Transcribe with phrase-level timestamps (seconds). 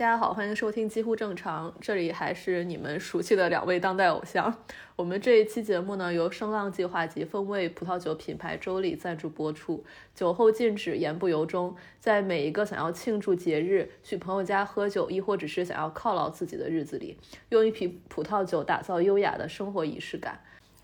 [0.00, 4.64] 大家好，欢迎收听几乎正常，这里还是你们熟悉的两位当代偶像。
[4.96, 9.84] 我们这一期节目呢，由声浪计划及风味葡萄酒品牌周礼赞助播出。
[10.14, 11.76] 酒后禁止，言不由衷。
[11.98, 17.18] 在每一个想要庆祝节日、去朋友家喝酒，亦或只是想要犒劳自己的日子里，
[17.50, 20.40] 用一瓶葡萄酒打造优雅的生活仪式感。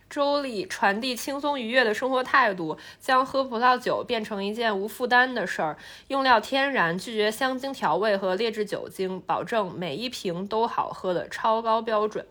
[0.09, 5.77] 周里传递轻松愉悦的生活态度，将喝葡萄酒变成一件无负担的事儿。
[6.09, 12.27] 用料天然，拒绝香精调味和劣质酒精，保证每一瓶都好喝的超高标准。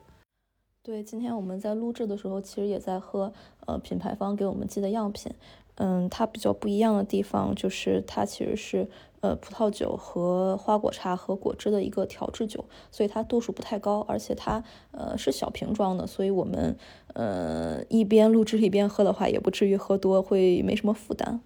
[0.82, 3.34] 对，今天我们在录制的时候，其实也在喝，
[3.66, 5.32] 呃，品牌方给我们寄的样品。
[5.76, 8.88] 嗯，它比较不一样的地方就是它其实是。
[9.22, 16.78] 呃，葡萄酒和花果茶和果汁的一个调制酒，所以它度数不太高，而且它呃是小瓶装的，所以我们
[17.16, 21.42] 呃一边录制一边喝的话，也不至于喝多，会没什么负担。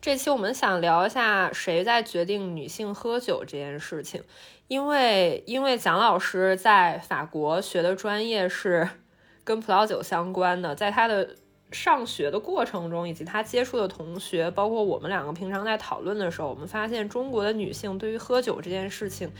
[0.00, 4.22] 这期我们想聊一下谁在决定女性喝酒这件事情，
[4.68, 8.88] 因为因为蒋老师在法国学的专业是
[9.42, 11.30] 跟葡萄酒相关的，在他的。
[11.70, 19.30] 上学的过程中，以及他接触的同学，包括我们两个平常在讨论的时候，我们发现中国的女性对于喝酒这件事情，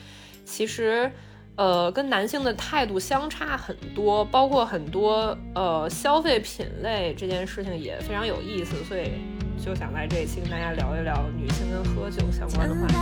[0.45, 1.11] 其实，
[1.57, 9.13] 呃，跟男性的态度相差很多，包括很多呃消费品类这件事情也非常有意思，所以
[9.63, 12.95] 就想在这一期跟大家聊一聊女性跟喝酒相关的话题。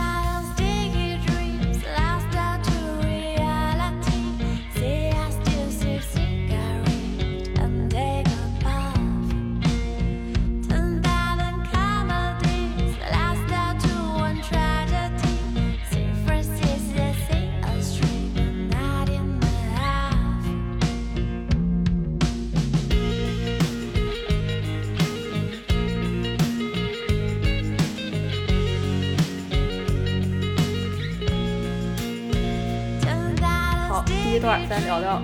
[34.37, 35.19] 一段再聊聊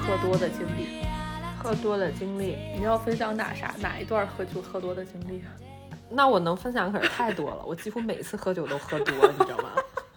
[0.00, 1.02] 喝多的经历，
[1.58, 5.42] 喝多的经历，你要分享哪啥哪一段喝酒喝多的经历？
[6.08, 9.70] 那我能分享可是太多了， 我几乎每次喝酒都喝多，你知道吗？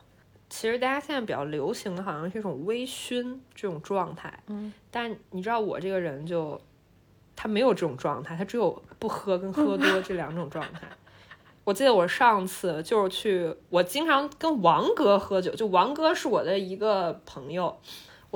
[0.50, 6.62] 其实大家现在比较流行的好像是一种微醺这种状态，嗯，但你知道我这个人就
[7.36, 10.82] 他没有这种状态，他只有不喝跟喝多这两种状态。
[11.64, 17.76] 我记得我上次就是去，我经常跟王哥喝酒，就王哥是我的一个朋友。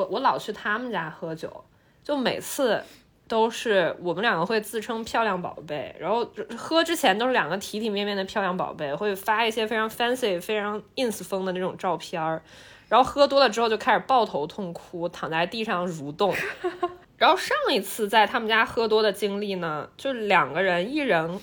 [0.01, 1.63] 我我老去他们家喝酒，
[2.03, 2.83] 就每次
[3.27, 12.41] 都是我们两个会自称漂亮宝贝，然后喝之前都是两个体体面面的漂亮宝贝，会发一些非常 fancy、非常 ins 风的那种照片儿，
[12.89, 16.33] 然后喝多了之后就开始抱头痛哭，躺在地上蠕动。
[17.17, 21.39] 然后上一次在他们家喝多的经历呢，就两个人一人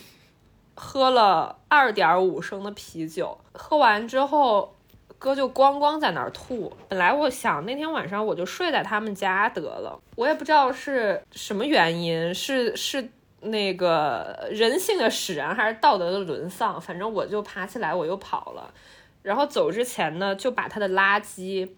[0.74, 4.74] 喝了二点五升的啤酒，喝完之后。
[5.18, 6.72] 哥就咣咣在那儿吐。
[6.88, 18.72] 本来我想那天晚上我就睡在他们家得了，我也不知道是什么原因，是是那个人性的使然还是道德的沦丧，反正我就爬起来我又跑了。
[19.22, 21.68] 然后走之前呢，就把他的垃圾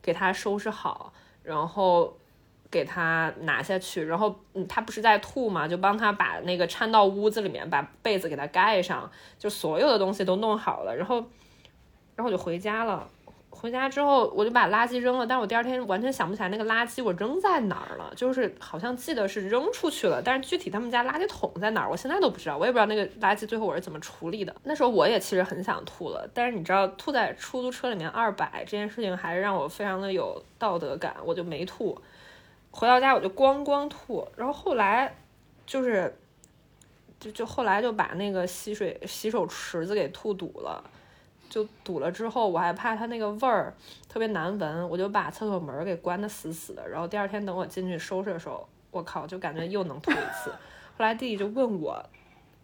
[0.00, 2.16] 给他收拾好，然后
[2.70, 4.04] 给他拿下去。
[4.04, 11.22] 然后嗯，他不是在吐嘛，就帮他把那个搀到屋子里面，把被子给他盖上，就所有的东西都弄好了，然后。
[12.16, 13.08] 然后我就回家了，
[13.50, 24.54] 回家之后我就把垃圾扔了，但我第二天完全想不起来那个垃圾我扔在哪儿了，就是好像记得是扔出去了，但是具体他们家垃圾桶在哪儿，我现在都不知道，我也不知道那个垃圾最后我是怎么处理的。
[24.64, 32.00] 那时候我也其实很想吐了，但是你知道吐在出租车里面二百这件事情还是让我非常的有道德感，我就没吐。
[32.70, 35.14] 回到家我就咣咣吐，然后后来
[35.66, 36.14] 就是
[37.18, 40.82] 就就后来就把那个洗水洗手池子给吐堵了。
[41.48, 43.72] 就堵了之后，我还怕它那个味儿
[44.08, 46.88] 特别难闻，我就把厕所门给关得死死的。
[46.88, 50.50] 然后第二天等我进去收拾的时候，我靠，就感觉又能吐一次。
[50.98, 52.04] 后来弟弟就问我，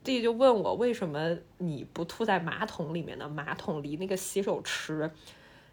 [0.02, 3.28] 弟弟就问我为什么你不吐在马桶里面呢？
[3.28, 5.10] 马桶离那个洗手池，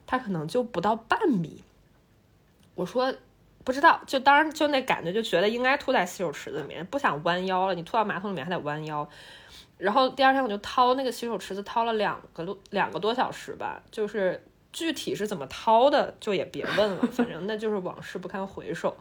[0.06, 1.64] 它可能就不到半米。
[2.76, 3.14] 我说
[3.64, 7.76] 不知道，就当然就那感觉就觉得应该吐在洗手池子里面，不想弯腰了。
[7.76, 9.08] 你吐到马桶里面还得弯腰。
[9.79, 18.97] 然后第二天我就掏那个洗手池子，掏了两个多两个多小时吧，就是具体是怎么掏的就也别问了，反正那就是往事不堪回首。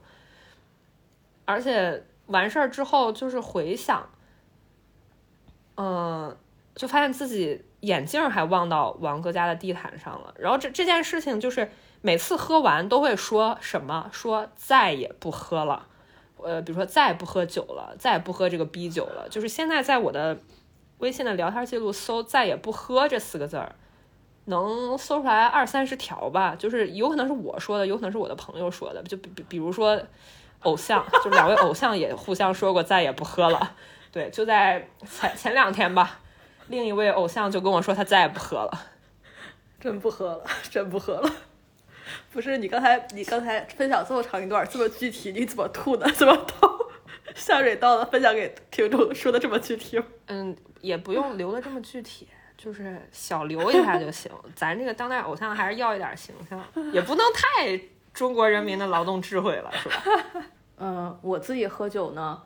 [1.45, 4.09] 而且完事儿之后就是回想，
[5.77, 6.37] 嗯，
[6.77, 10.33] 就发现自己眼镜还忘到王哥家的地毯上了。
[10.39, 11.69] 然后这这件事情就是
[12.03, 15.89] 每次喝完都会说什么，说再也不喝了，
[16.37, 19.27] 呃，比如说再也不喝酒了，再也不喝这个逼酒了。
[19.29, 20.39] 就是现在在我的。
[20.99, 23.75] 微信的聊天记录搜“再也不喝”这四个字儿，
[24.47, 30.01] 能搜出来二三十条吧，就是有可能是我说的，有可能是我的朋友说的，就比比比如说
[30.63, 33.75] 偶像，就两位偶像也互相说过再也不喝了。
[34.11, 36.19] 对，就在前前两天吧，
[36.69, 38.81] 另一位偶像就跟我说他再也不喝了，
[39.79, 41.31] 真不喝了，真不喝了。
[42.33, 46.11] 不是你刚才你刚才分享这么长一段这么具体，你怎么吐的？
[46.13, 46.78] 怎么倒
[47.37, 48.05] 下水道的？
[48.07, 50.01] 分享给听众说的这么具体？
[50.27, 52.27] 嗯，也不用留的这么具体，
[52.57, 54.31] 就是小留一下就行。
[54.55, 57.81] 咱这个当代偶像还是要一点形象，也不能太
[58.13, 60.03] 中国人民的劳动智慧了，是吧？
[60.79, 62.43] 嗯， 我自己喝酒呢，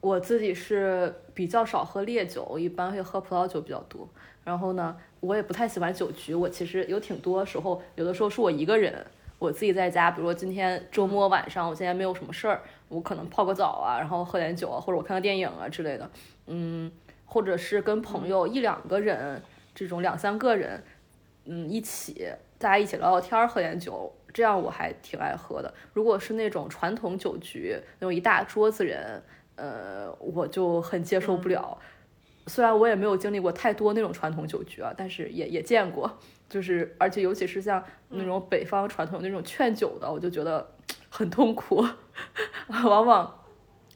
[0.00, 4.08] 我自己是比较少喝烈酒，一般会喝葡萄酒比较多。
[4.44, 6.34] 然后呢，我也不太喜欢酒局。
[6.34, 9.06] 我其实有挺多时候，有的时候是我一个人，
[9.38, 16.10] 我自己在家，比如说今天周末晚上，我现在没有什么事儿，我可能泡个澡啊，然后喝点酒啊，或者我看个电影啊之类的。
[16.46, 16.90] 嗯，
[17.24, 19.40] 或者是跟朋友一两个人，
[19.74, 20.82] 这种两三个人，
[21.44, 25.72] 嗯，一起大家一起聊聊天，喝点酒，这样我还挺爱喝的。
[25.92, 29.22] 如果是那种传统酒局，那种一大桌子人，
[29.54, 31.78] 呃，我就很接受不了。
[32.48, 40.74] 虽然我也没有经历过太多那种传统酒局啊，但是也也见过，就是而且尤其是像那种北方传统那种劝酒的，我就觉得
[41.08, 41.86] 很痛苦。
[42.68, 43.44] 往往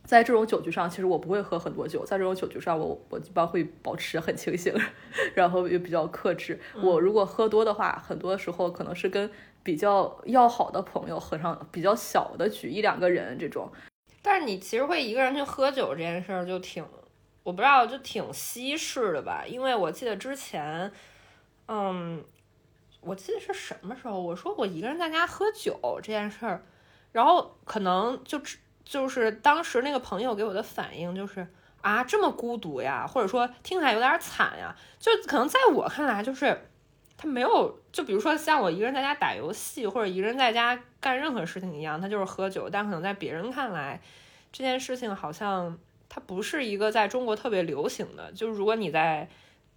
[0.05, 4.75] 在这种酒局上，其实我不会喝很多酒，在这种酒局上，我我一般会保持很清醒，
[5.35, 6.61] 然后也比较克制。
[6.83, 9.31] 我如果喝多的话，很多时候可能是跟
[9.63, 13.71] 比较要好的朋友喝上比较小的局，一两个人这种。
[14.21, 16.85] 但是你其实会一个人去喝酒这件事儿就挺。
[17.45, 20.93] 我不知道，就挺稀释的吧，因为我记得之前，
[21.67, 22.23] 嗯，
[23.03, 26.65] 我记得是什么时候，我说我一个人在家喝酒这件事儿，
[27.13, 28.41] 然后可能就
[28.85, 31.47] 就是当时那个朋友给我的反应就是
[31.81, 36.69] 啊，这么孤独呀，或者说听起来有点惨呀，就可能在我看来就是
[37.17, 44.01] 他没有，就比如说像我一个人在家打游戏或者一个人在家干任何事情一样，他就是喝酒，但可能在别人看来
[44.51, 45.79] 这件事情好像。
[46.15, 49.27] 它不是一个在中国特别流行的，就是如果你在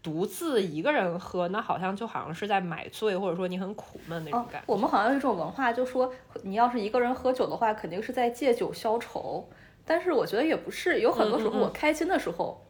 [0.06, 4.72] 独自一个人喝，那好像就好像是在买醉，或者说你很苦闷那种感觉。
[4.72, 6.14] 我们好像有一种文化，就说
[6.44, 9.50] 你要是一个人喝酒的话，肯定是在借酒消愁。
[9.84, 12.64] 但是我觉得也不是，有很多时候我开心的时候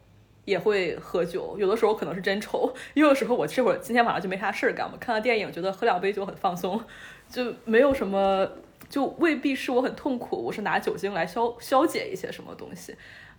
[0.46, 6.82] 也会喝酒，有的时候可能是真愁，有的时候我这会儿今天晚上就没啥事儿干，我看到电影觉得喝两杯酒很放松，
[7.30, 8.50] 就没有什么，
[8.88, 12.96] 就未必是我很痛苦，我是拿酒精来消消解一些什么东西。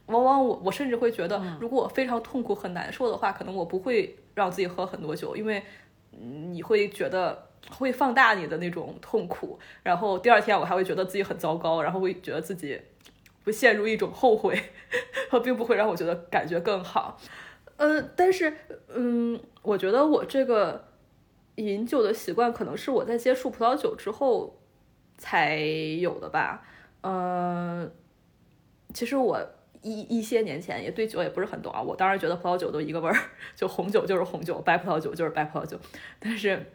[0.07, 5.63] 往往我我甚至会觉得，如果我非常痛苦很难受的话，可能我不会让自己喝很多酒，因为
[6.11, 12.81] 你会觉得会放大你的那种痛苦，然后第二天我还会觉得自己很糟糕，然后会觉得自己
[13.45, 14.57] 会陷入一种后悔，
[15.29, 17.19] 和并不会让我觉得感觉更好。
[17.77, 18.53] 呃， 但是
[18.95, 20.85] 嗯，我觉得我这个
[21.57, 24.61] 饮酒的习惯可能是我在接触葡萄酒之后
[25.19, 26.63] 才有的吧。
[27.01, 27.91] 呃，
[28.95, 29.45] 其实我。
[29.83, 33.17] 一一些年前也对酒也不是很懂啊，我当然觉得葡萄酒都一个味儿，
[33.55, 35.79] 就红酒就是红酒，白葡萄酒就是白葡萄酒。
[36.19, 36.73] 但是，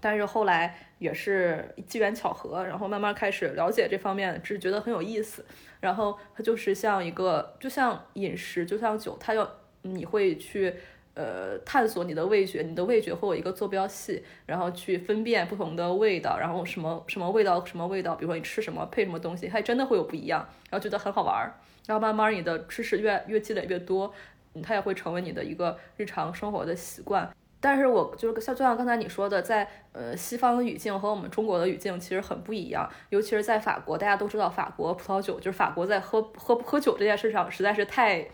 [0.00, 5.44] 但是后来也是机缘巧合，然后慢慢开始了解这方面，只是觉得很有意思。
[5.80, 9.48] 然后它就是像一个，就像饮食，就像酒，它要
[9.82, 10.74] 你会去
[11.14, 21.54] 呃探索你的味觉，你的味觉会有一个坐标系，然后去分辨不同的味道，然后什么什么味道什么味道，比如说你吃什么配什么东西，还真的会有不一样，然后觉得很好玩儿。
[21.86, 24.12] 然后慢慢你的知识越越积累越多，
[24.62, 27.30] 它也会成为你的一个日常生活的习惯。
[27.58, 38.28] 但是我就是像就像刚才你说的，在呃西方的语境和我们中国的语境其实很不一样，尤其是在法国，大家都知道法国葡萄酒就是法国在喝喝喝酒这件事上实在是太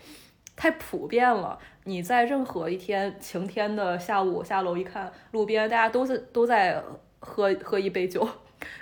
[0.55, 1.57] 太普遍了。
[1.85, 6.83] 你在任何一天晴天的下午下楼一看，路边大家都是都在
[7.19, 8.27] 喝喝一杯酒，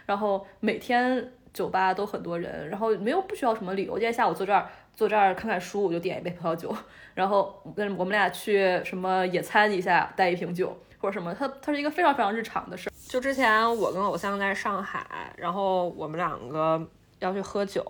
[0.06, 1.32] 然后每天。
[1.54, 3.94] 酒吧都很多人，然后没有不需要什么理由。
[3.94, 6.74] 今天下午坐这儿坐这儿看看书，我就点一杯葡萄酒，
[7.14, 11.34] 然后跟我们俩去什么野餐一下，带一瓶酒或者什么。
[11.34, 12.90] 它它是一个非常非常日常的事。
[13.08, 16.82] 就之前我跟偶像在上海，然后我们两个
[17.20, 17.86] 要去喝酒，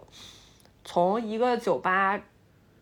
[0.84, 2.20] 从一个酒吧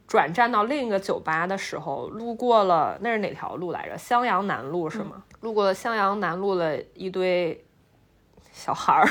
[0.07, 3.97] 转站到另一个酒吧的时候，路过了那是哪条路来着？
[3.97, 5.23] 襄阳南路是吗？
[5.41, 7.65] 路过了襄阳南路的一堆
[8.53, 9.09] 小孩儿。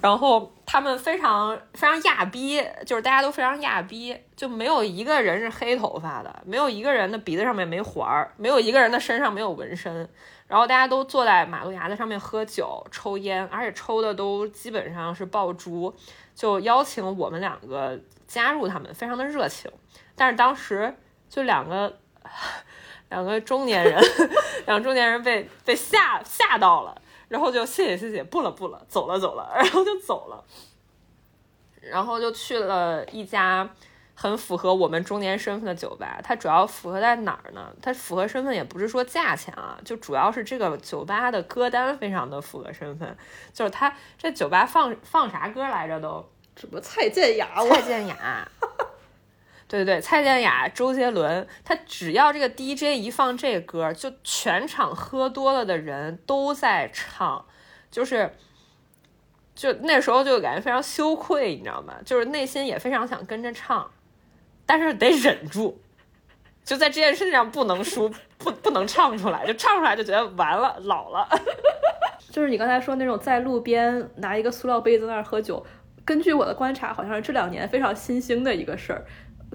[0.00, 10.08] 然后他们非常非常亚逼，就是大家都非常亚逼，就没有一个人是黑头发的，没有一个人的鼻子上面没环儿，没有一个人的身上没有纹身。
[10.46, 15.94] 然后大家都坐在马路牙子上面喝酒抽烟，而且抽的都基本上是爆珠，
[16.34, 19.70] 就邀请我们两个加入他们，非常的热情。
[20.16, 20.94] 但是当时
[21.28, 21.98] 就两个
[23.10, 24.02] 两个中年人，
[24.64, 30.44] 两个中年人被被吓吓到了，然后就谢谢谢谢，不了不了，走了走了，然后就走了，
[31.80, 33.68] 然后就去了一家
[34.14, 36.20] 很符合我们中年身份的酒吧。
[36.24, 37.74] 它主要符合在哪儿呢？
[37.80, 43.16] 它符合身份也不是说价钱啊，就主要是这个酒吧的歌单非常的符合身份，
[43.52, 46.28] 就是它这酒吧放放啥歌来着都。
[46.56, 47.48] 什么蔡健雅？
[47.68, 48.50] 蔡健雅，
[49.68, 57.44] 对对，蔡健雅、周杰伦，他只要这个 DJ 一放这歌，就全场喝多了的人都在唱，
[57.90, 58.34] 就是
[59.54, 61.94] 就那时候就感觉非常羞愧，你知道吗？
[62.02, 63.90] 就是内心也非常想跟着唱，
[64.64, 65.78] 但是得忍住，
[66.64, 71.28] 就在这件事情上不能输，不不能唱出来，就唱出来就觉得完了，老了。
[72.32, 75.66] 就是你刚才说那种在路边拿一个塑料杯子在那儿喝酒。
[76.04, 79.04] 根据我的观察，好像是这两年非常新兴的一个事儿。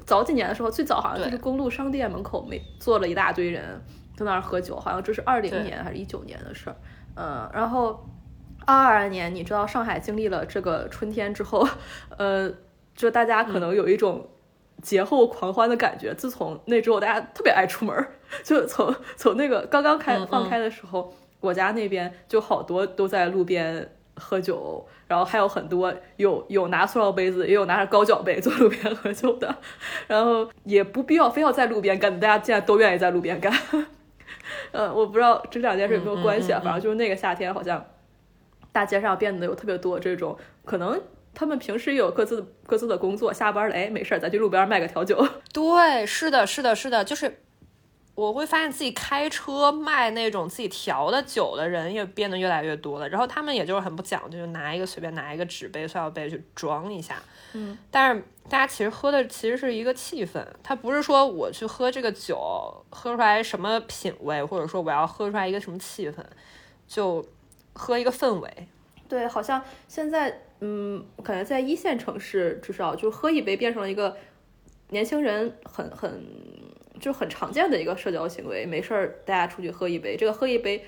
[0.05, 3.81] 早几年的时候，最早好像就是公路商店门口没坐了一大堆人
[4.17, 6.75] 在那儿喝酒，好像这是二零年还是一九年的事儿。
[7.15, 8.03] 嗯，然后
[8.65, 11.67] 二二年，你知道上海经历了这个春天之后，
[12.17, 12.51] 呃，
[12.95, 14.27] 就大家可能有一种
[14.81, 16.13] 节后狂欢的感觉。
[16.15, 18.07] 自从那之后，大家特别爱出门，
[18.43, 23.95] 就从从那个刚刚开放开的时候，我家那边就好多都在路边。
[24.24, 29.53] 喝酒，然后还有很多有有拿塑料杯子，也有拿着高脚杯坐路边喝酒的，
[30.08, 33.53] 然后也不必要非要在路边干，大家现在都愿意在路边干。
[34.72, 37.86] 嗯， 我不知道这两件事有没有关系啊，反正就是那个夏天，好像
[38.72, 41.00] 大街上变得有特别多这种，可能
[41.34, 45.27] 他们平时也有各自各自的工作，下班了哎没事儿，咱去路边卖个调酒。
[45.53, 47.42] 对，是的，是的，是的，就是。
[48.15, 57.15] 我会发现自己开车卖那种自己调的酒的人也变得越来越多了，然后他们也就是很不讲究，就拿一个随便拿一个纸杯、塑料杯去装一下。
[57.53, 66.24] 嗯，但是大家其实喝的其实是一个气氛，它不是说我去喝这个酒喝出来什么品味，或者说我要喝出来一个什么气氛，
[66.88, 67.25] 就
[67.74, 68.67] 喝一个氛围。
[69.10, 74.15] 对，好像现在嗯，感觉在一线城市至少就喝一杯变成了一个
[74.89, 76.24] 年轻人很很。
[77.03, 80.81] 就很常见的一个社交行为，没事儿大家出去喝一杯，这个喝一杯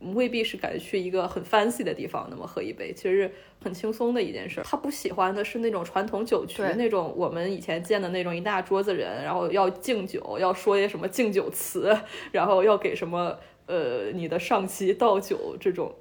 [0.00, 3.30] 未必是赶去一个很 fancy 的地方，那么喝一杯其实
[3.62, 4.60] 很轻松的一件事。
[4.64, 11.96] 他不喜欢的是那种传统酒局，那种我们以前见的那种一大桌子人，然后要敬酒，要说些什么敬酒词，
[12.32, 15.94] 然后要给什么呃你的上级倒酒这种，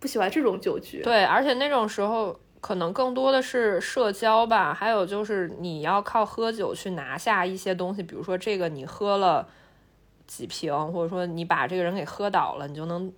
[0.00, 1.00] 不喜欢这种酒局。
[1.00, 2.40] 对，而且那种时候。
[2.64, 9.46] 可能更多的是社交吧，还有就是你要靠喝酒去拿下一些东西，比如说这个你喝了
[10.26, 13.12] 几瓶，或者说你把这个人给喝倒了，你就能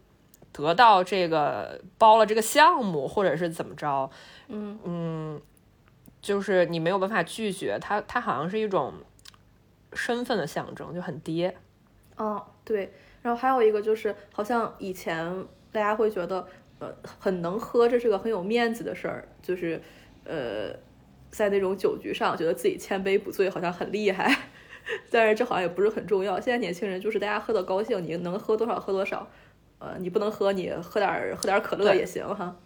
[0.50, 4.10] 得到这个包了这个项目，或者是怎么着？
[4.48, 5.40] 嗯嗯，
[6.20, 8.94] 就是你没有办法拒绝它，它好像是一种
[9.92, 11.56] 身份的象征，就很爹。
[12.16, 16.44] 哦，对，然后还有一个就是，好像以前大家会觉得。
[16.78, 19.80] 呃，很能喝，这是个很有面子的事儿，就是，
[20.24, 20.74] 呃，
[21.30, 24.36] 在那种酒局上，觉得自己千杯不醉，好像很厉害。
[25.10, 26.38] 但是这好像也不是很重要。
[26.38, 29.28] 现在年轻人就是大家喝的高兴，你能喝多少喝多少，
[29.78, 32.56] 呃，你不能喝，你喝点喝点可乐也行哈。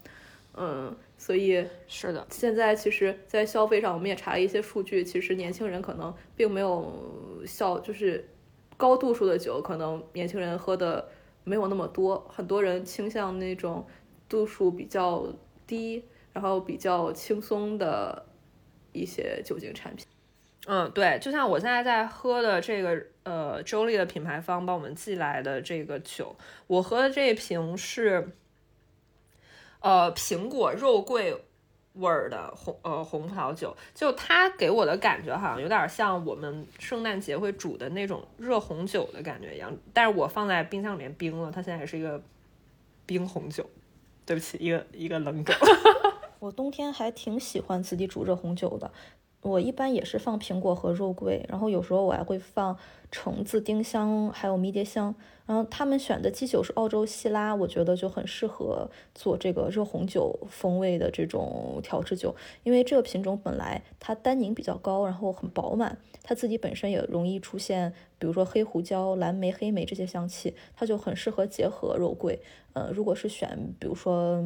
[0.54, 2.26] 嗯，所以是的。
[2.30, 6.92] 现在其实，在消费上，我们也查了一些数据，其实年轻人可能并没有
[7.46, 8.28] 消，就是
[8.76, 11.08] 高度数的酒，可能年轻人喝的
[11.44, 13.86] 没有那么多，很多人倾向那种。
[14.28, 15.26] 度数比较
[15.66, 18.24] 低，然后比较轻松的
[18.92, 20.06] 一些酒精产品。
[20.68, 26.36] 嗯，对，就像我现在在喝的这个，呃，周丽的品牌方帮我们寄来的这个酒，
[26.68, 28.28] 我喝的这一瓶是，
[29.80, 31.44] 呃，苹果肉桂
[31.94, 33.76] 味儿的红，呃，红葡萄酒。
[33.94, 42.22] 就它给我的感觉好像有点像我们圣诞节会煮的那种热红酒的感觉一样，但是我放在冰箱里面冰了，它现在还是一个
[43.06, 43.68] 冰红酒。
[44.26, 45.56] 对不起，一个一个冷梗。
[46.38, 48.92] 我冬天还挺喜欢自己煮热红酒的。
[49.42, 52.76] 我一般也是放苹果和肉桂，然后有时候我还会放
[53.10, 55.14] 橙子、丁香，还有迷迭香。
[55.46, 72.40] 然后他们选的基酒是澳洲西拉，我觉得就很适合做这个热红酒风味的这种调制酒，因为这个品种本来它单宁比较高，然后很饱满，它自己本身也容易出现，比如说黑胡椒、蓝莓、黑莓这些香气，它就很适合结合肉桂。
[72.74, 74.40] 呃，如果是选比如说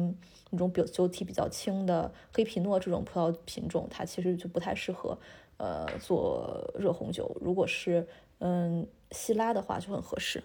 [0.55, 5.17] 那种酒酒体比较轻的黑皮诺这种葡萄品种，它其实就不太适合
[5.57, 7.35] 呃做热红酒。
[7.41, 8.07] 如果是
[8.39, 10.41] 嗯希拉的话，就很合适。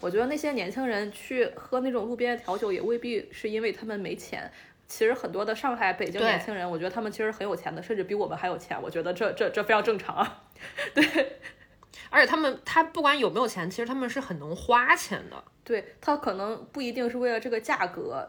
[0.00, 4.50] 我觉得那些年轻人去喝那种路边的调酒，也未必是因为他们没钱。
[4.86, 8.80] 其实很多的上海、北京年轻人，我觉得他们其实很有钱的，甚至比我们还有钱。
[8.82, 10.44] 我觉得这这这非常正常啊。
[10.94, 11.04] 对，
[12.08, 15.44] 而且他们他不管有没有钱，其实他们是很能花钱的。
[15.62, 18.26] 对他可能不一定是为了这个价格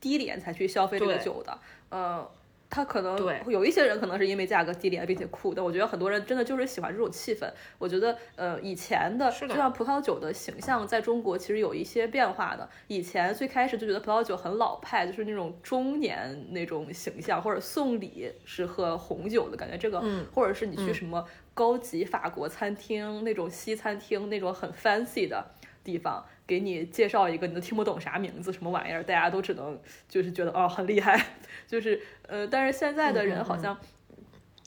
[0.00, 1.58] 低廉才去消费这个酒的，
[1.90, 2.28] 呃，
[2.68, 3.42] 他可能对。
[3.48, 7.50] 有一些人可能是因为价格低廉并且酷，但我觉得很多人真的就是喜欢这种气氛。
[7.78, 9.54] 我觉得呃以前的是的。
[9.54, 12.68] 就像葡萄酒的形象在中国其实有一些变化的。
[12.86, 20.24] 以前最开始就觉得葡萄酒很老派，就是那种中年那种形象，或者送礼是喝红酒的感觉，这个、嗯。
[20.32, 20.94] 或者是你去嗯。
[20.94, 25.44] 什么高级法国餐厅那种西餐厅那种很 fancy 的
[25.84, 31.26] 地方，给你介绍一个你都听不懂啥名字什么玩意儿，大家都只能就是觉得哦很厉害，
[31.66, 33.78] 就是呃，但是现在的人好像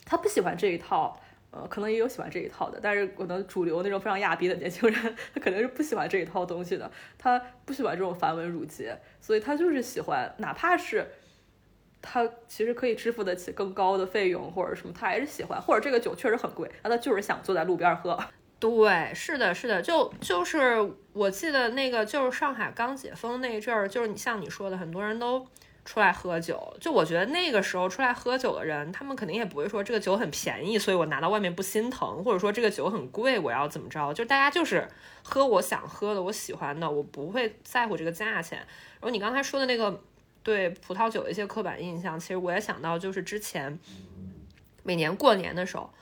[0.06, 1.20] 他不喜欢这一套。
[1.56, 11.06] 呃，可能也有喜欢这一套的，但是可能主流那种非常亚逼的年轻人，他肯定是不喜欢这一套东西的，他不喜欢这种繁文缛节，所以他就是喜欢，哪怕是
[12.02, 18.20] 他其实可以支付得起更高的费用或者什么，他还是喜欢，或者这个酒确实很贵，那他就是想坐在路边喝。
[18.64, 25.46] 对，是的，是的，就就是我记得那个就是上海刚解封那一阵儿，就是你像你说的，很多人都
[25.84, 26.74] 出来喝酒。
[26.80, 34.14] 就我觉得那个时候出来喝酒的人，他们肯定也不会说这个酒很便宜，所以我拿到外面不心疼，或者说这个酒很贵，我要怎么着？
[34.14, 34.88] 就大家就是
[35.24, 38.60] 喝我想喝的，我喜欢的，我不会在乎这个价钱。
[38.60, 40.02] 然后你刚才说的那个
[40.42, 43.78] 对葡萄酒的一些刻板印象，其实我也想到，就是之前
[44.84, 45.94] 每年过年的时候。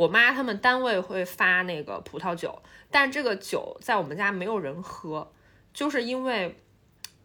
[0.00, 5.30] 我妈他们单位会发那个葡萄酒，但这个酒在我们家没有人喝，
[5.74, 6.56] 就是因为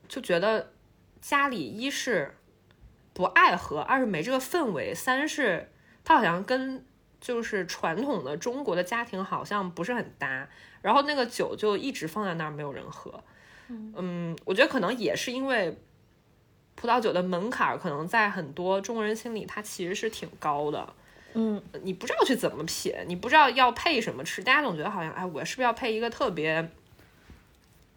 [0.09, 0.73] 就觉得
[1.21, 2.35] 家里一是
[3.13, 5.71] 不爱喝，二是没这个氛围，三是
[6.03, 6.85] 它好像跟
[7.21, 10.49] 就是传统的中国的家庭好像不是很搭，
[10.81, 13.23] 然后那个酒就一直放在那儿没有人喝。
[13.69, 15.79] 嗯，我觉得可能也是因为
[16.75, 20.93] 葡萄酒的门槛可能在很多中国人心里它其实是挺高的。
[21.35, 26.69] 嗯，你不知道去怎么品，你不知道要配什么吃，大家总觉得好像，哎，我是不是要配一个特别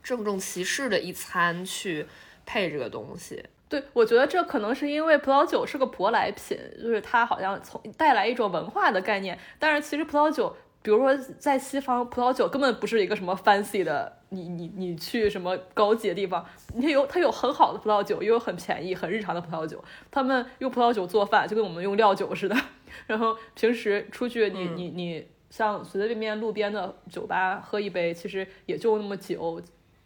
[0.03, 2.07] 郑重其事的一餐去
[2.45, 3.45] 配这个东西？
[3.69, 9.39] 对，我觉得这可能是因为葡萄酒是个舶来品，就是它好像从带来一种文化的概念。
[9.59, 16.43] 但是其实葡萄酒，比如说在西方，葡萄酒根本不是一个什么 fancy 的，你你你去什么高级的地方，
[16.75, 19.85] 你有它有很好的葡萄酒，也有很便宜、很日常的葡萄酒。
[20.11, 22.57] 他们用葡萄酒做饭，就跟我们用料酒似的。
[23.07, 29.63] 然后平时出去你，你你你像随随便便路边的酒吧喝一杯，其实也就那么酒，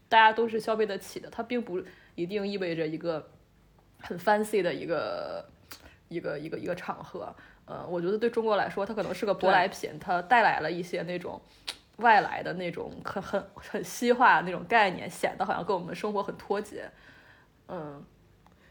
[0.09, 1.83] 大家都是消费得起的，它并不
[2.15, 3.31] 一定意味着一个
[4.01, 5.45] 很 fancy 的一个
[6.09, 7.35] 一个一个一个场合。
[7.65, 11.41] 呃，我觉得对中国来说，它可能是个舶来品，它带来了一些那种
[11.99, 16.91] 外来的那种很很很西化的那种概念，显得好像跟我们生活很脱节。
[17.69, 18.05] 嗯，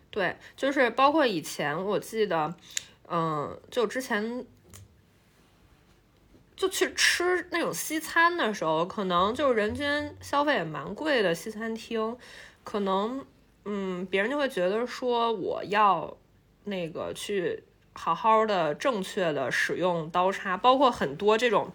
[0.10, 2.54] 对，就是包括以前我记得，
[3.14, 4.46] 嗯，就之前
[6.56, 12.16] 就去吃那种西餐的时候，可能就是人均消费也蛮贵的西餐厅，
[12.64, 13.26] 可能
[13.66, 16.16] 嗯，别人就会觉得说我要
[16.64, 21.74] 那个去好好的、正确的使用刀叉，包括很多这种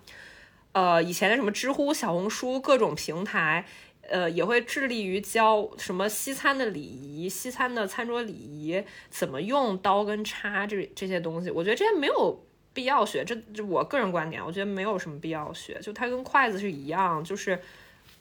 [0.73, 3.67] 呃以前的什么知乎、小红书各种平台。
[4.09, 11.51] 呃，也会致力于教什么西餐的礼仪、西餐的餐桌礼仪，怎么用刀跟叉这这些东西。
[11.51, 15.79] 我觉得这些没有必要学，这这我个人观点，我觉得没有什么必要学。
[15.81, 17.59] 就它跟筷子是一样，就是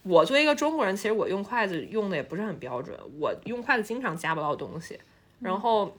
[0.04, 5.00] 我作为一个中国人，其实我用筷子用的也不是很标准，我用筷子经常夹不到东西。
[5.40, 5.96] 然后，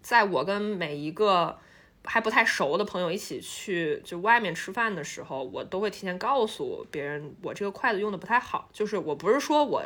[0.00, 1.58] 在我跟每一个
[2.04, 8.68] 还不太熟的朋友一起去就外面吃饭的时候，我都会提前告诉别人，我这个筷子用的不太好。
[8.72, 9.82] 就是我不是说我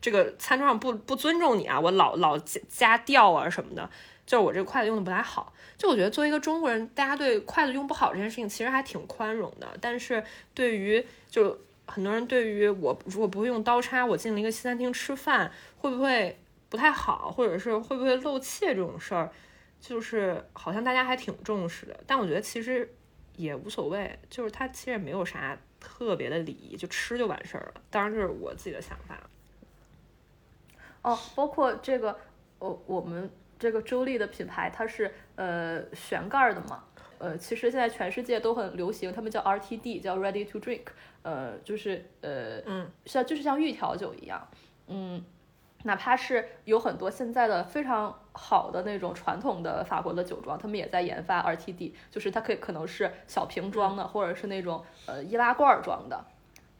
[0.00, 3.88] 这个餐桌上不不尊重你啊，我老老加加调啊什么的，
[4.24, 5.52] 就是我这个筷子用的不太好。
[5.76, 19.30] 就我觉得作为一个中国人，大家对筷子用不好这件事情其实还挺宽容的，但是对于就很多人对于我如果不会用刀叉，我进了一个西餐厅吃饭会不会不太好，或者是会不会露怯这种事儿。
[19.80, 22.94] 就是好像大家还挺重视的，但我觉得其实
[23.36, 27.80] 也无所谓，就是它其实也没有啥特别的礼仪，就吃就完事儿了。
[27.90, 29.18] 当然这是我自己的想法。
[31.02, 32.14] 哦，包括这个，
[32.58, 36.84] 我我们这个周丽的品牌，它是呃旋盖儿的嘛，
[37.18, 40.88] 呃，其实现在全世界都很流行，他们叫 RTD，叫 Ready to Drink，
[41.22, 44.46] 呃，就是呃，嗯，像就是像预调酒一样，
[44.88, 45.24] 嗯。
[45.84, 56.24] 哪怕是有很多现在的非常好的那种传统的法国的酒庄，他们也在研发 RTD，就是它可以可能是小瓶装的，或者是那种呃易拉罐装的，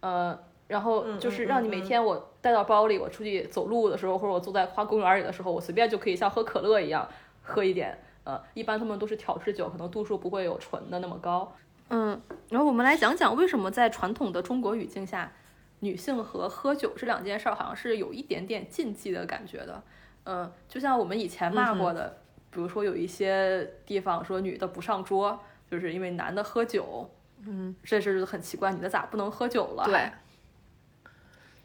[0.01, 7.09] 呃，然后就是让你每天我带到包里，我出去走路的时候，或者我坐在花公园里的时候，我随便就可以像喝可乐一样
[7.43, 7.99] 喝一点。
[8.23, 11.51] 呃，一般他们都是调制酒，可能度数不会有纯的那么高。
[11.89, 15.33] 嗯，然后我们来讲讲为什么在传统的中国语境下，
[15.81, 19.83] 女性和喝酒这两件事儿好像是有一点点禁忌的感觉的。
[20.25, 22.19] 嗯，就像我们以前骂过的，
[22.51, 25.41] 比如说有一些地方说女的不上桌，
[25.71, 27.11] 就是因为男的喝酒。
[27.43, 29.85] 嗯，这是很奇怪，女的咋不能喝酒了？
[29.87, 30.13] 对，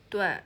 [0.10, 0.42] 对，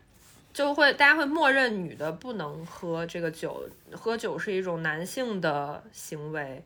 [0.52, 6.64] 就会大家会默认女的不能喝这个酒，喝酒是一种男性的行为。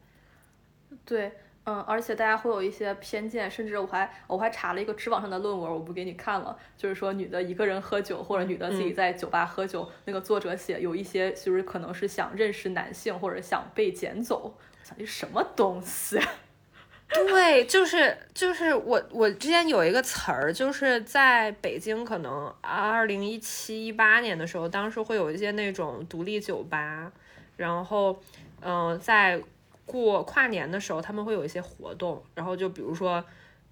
[1.03, 1.33] 对，
[1.65, 16.19] 嗯，而且大家会有一些偏见，甚至我还我还查了一个知网上的论文，我不给你看了，就是说女的一个人喝酒，或者女的自己在酒吧喝酒，那个作者写有一些就是可能是想认识男性，或者想被捡走，想这什么东西？
[17.07, 27.11] 对，就是就是我我之前有一个词儿，就是在北京，可能二零一七一八年的时候，当时会有一些那种独立酒吧，
[27.55, 28.19] 然后
[28.61, 29.39] 嗯，在
[29.85, 33.23] 过跨年的时候，他们会有一些活动，然后就比如说，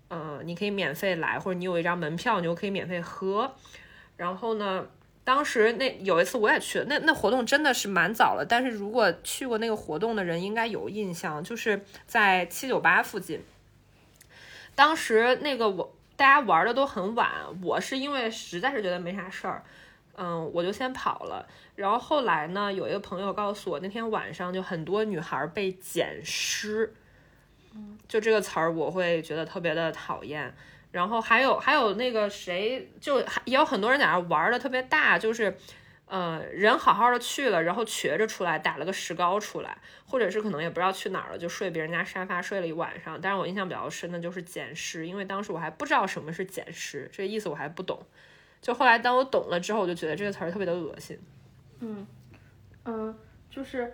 [0.10, 3.54] 嗯，你可以免费来，或者你有一张门票，你就可以免费喝，
[4.18, 4.86] 然后呢。
[5.24, 8.44] 当时那有一次我也去，那那活动真的是蛮早了。
[8.44, 13.40] 但是如果去过那个活动的人应该有印象，就是在七九八附近。
[14.74, 17.30] 当时那个我大家玩的都很晚，
[17.62, 19.64] 我是因为实在是觉得没啥事儿，
[20.16, 21.48] 嗯，我就先跑了。
[21.76, 26.94] 然后后来呢，有一个朋友告诉我，那天晚上就很多女孩被捡尸，
[27.74, 30.54] 嗯，就这个词儿我会觉得特别的讨厌。
[30.92, 35.56] 然后还有还有那个谁，就也有很多人在那玩的特别大，就是，
[36.06, 43.18] 呃，人好好的去了，然后瘸着出来打了个石膏出来，或者是可能也不知道去哪儿了，就睡别人家沙发睡了一晚上。
[43.22, 48.06] 但是我印象比较深的就是捡尸，因为当时我还不知道什么是捡尸，这个意思我还不懂。
[48.62, 51.18] 就后来当我懂了之后，我就觉得这个词儿特别的恶心。
[51.80, 52.06] 嗯
[52.86, 53.16] 嗯，
[53.50, 53.92] 就是，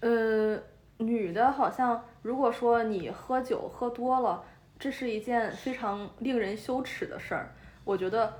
[0.00, 0.58] 呃，
[0.98, 4.44] 女的好像如果说你喝酒喝多了。
[4.78, 7.54] 这是一件非常令人羞耻的事儿。
[7.82, 8.30] 我觉得，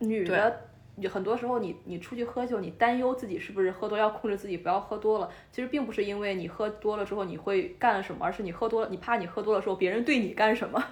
[0.00, 5.30] 女的，你很多时候你你出去喝酒，你担忧自己是不是喝多，要控制自己不要喝多了。
[5.52, 10.84] 其实并不是因为你喝多了之后你会干了什么，而是你喝多了，你怕你喝多了之后别人对你干什么。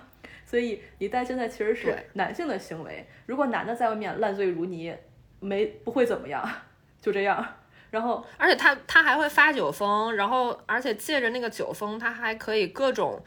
[0.46, 3.06] 所以你担心的其实是男性的行为。
[3.26, 4.96] 如果男的在外面烂醉如泥，
[5.40, 6.48] 没不会怎么样，
[7.02, 7.46] 就这样。
[7.90, 13.22] 然后，而且他他还会发酒疯，然后而且借着那个酒疯，他还可以各种，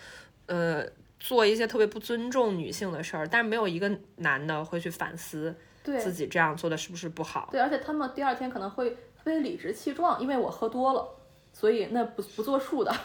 [0.48, 0.84] 呃。
[1.22, 5.54] 做一些特别不尊重女性的事儿，但是没有一个男的会去反思
[5.84, 7.50] 自己这样做的是不是不好。
[7.52, 11.06] 对，而且他们第二天可能会特别理直气壮，因为我喝多了，
[11.52, 12.96] 所以那不不作数的。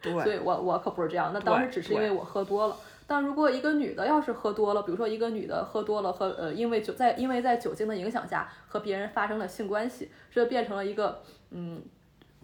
[0.00, 2.76] 对，所以我我可不是这样，那当时只是因为我喝多了。
[3.06, 11.82] 但如果一个女的要是喝多了，比如说一个女的喝多了和呃，因为酒在因为在酒精的影响下和别人发生了性关系，这变成了一个嗯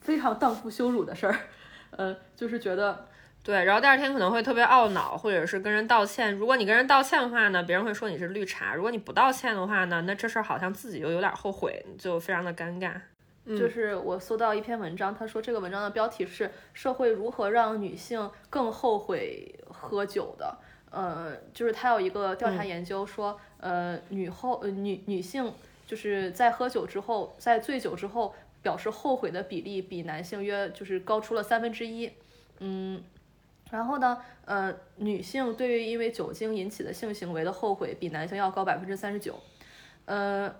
[0.01, 1.37] 非常荡妇羞辱的事儿，
[1.91, 3.07] 呃，就是觉得。
[3.45, 6.33] 对，然后第二天可能会特别懊恼，或者是跟人道歉。
[6.33, 12.93] 如果你跟人道歉的话呢，别人会说你是绿茶；如果你不道歉的话呢，那这事儿好像自己又有点后悔，就非常的尴尬。
[13.47, 20.57] 就是我搜到一篇文章，他说这个文章的标题是《社会如何让女性更后悔喝酒的》。
[20.91, 25.53] 呃，就是他有一个调查研究说，呃，女后呃女女性
[25.87, 32.13] 就是在喝酒之后，在醉酒之后表示后悔的比例比男性约就是高出了三分之一。
[32.61, 33.03] 嗯。
[33.71, 39.41] 然后呢，呃，女性对于因为酒精引起的性行为的后悔比男性要高百分之三十九。
[40.05, 40.55] 呃，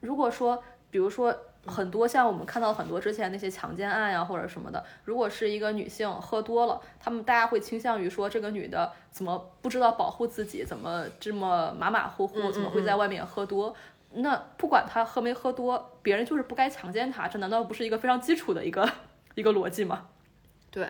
[0.00, 13.74] 如果说，比如说很多像我们看到很多之前那些强奸案呀或者什么的，如果是一个女性喝多了，他们大家会倾向于说这个女的怎么不知道保护自己，怎么这么马马虎虎，怎么会在外面喝多？
[14.12, 18.88] 那不管她喝没喝多，别人就是不该强奸她，这难道不是一个非常基础的一个
[19.34, 20.06] 一个逻辑吗？
[20.70, 20.88] 对。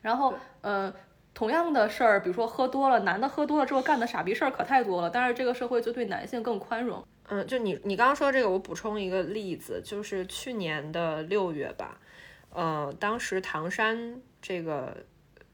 [0.00, 0.92] 然后，呃，
[1.34, 7.02] 同样的事儿，比如说喝多了，男的喝多了之后干的傻逼事儿可太多了，但是这个社会就对男性更宽容。
[7.28, 11.98] 嗯，就你你刚刚说这个，我补充一个例子，就是去年的六月吧，
[12.50, 14.96] 呃，当时唐山这个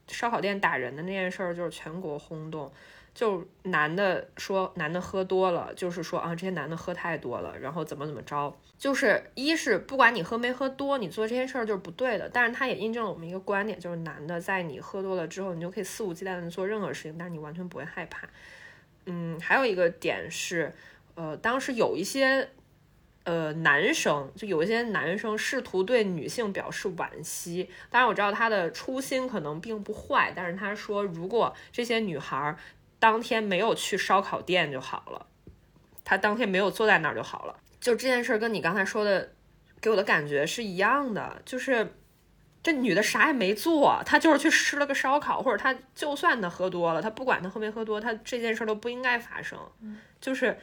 [0.07, 2.71] 烧烤店打人的那件事儿，就是全国轰动。
[3.19, 12.29] 就男的说男的喝多了，就是说啊这些男的喝太多了，然后怎么怎么着，就是一是不管你喝没喝多，你做这些事儿就是不对的。
[12.29, 18.25] 但是他也印证了我们一个观点，就是男的在你喝多了之后，你就可以肆无忌惮的做任何事情，但是你完全不会害怕。
[19.05, 20.73] 嗯，还有一个点是，
[21.15, 22.47] 呃，当时有一些
[23.25, 27.69] 呃男生，就有一些男生试图对女性表示惋惜。
[27.89, 32.57] 当然我知道他的初心可能并不坏，但是他说如果这些女孩儿。
[32.99, 35.25] 当天没有去烧烤店就好了，
[36.03, 37.55] 他当天没有坐在那儿就好了。
[37.79, 39.31] 就这件事跟你刚才说的，
[39.79, 41.41] 给我的感觉是一样的。
[41.45, 41.95] 就是
[42.61, 49.57] 这女的啥也没做，她就是去吃了个烧烤，或者她就算她喝多了，她不管她喝没喝多，她这件事都不应该发生。
[50.19, 50.59] 就是，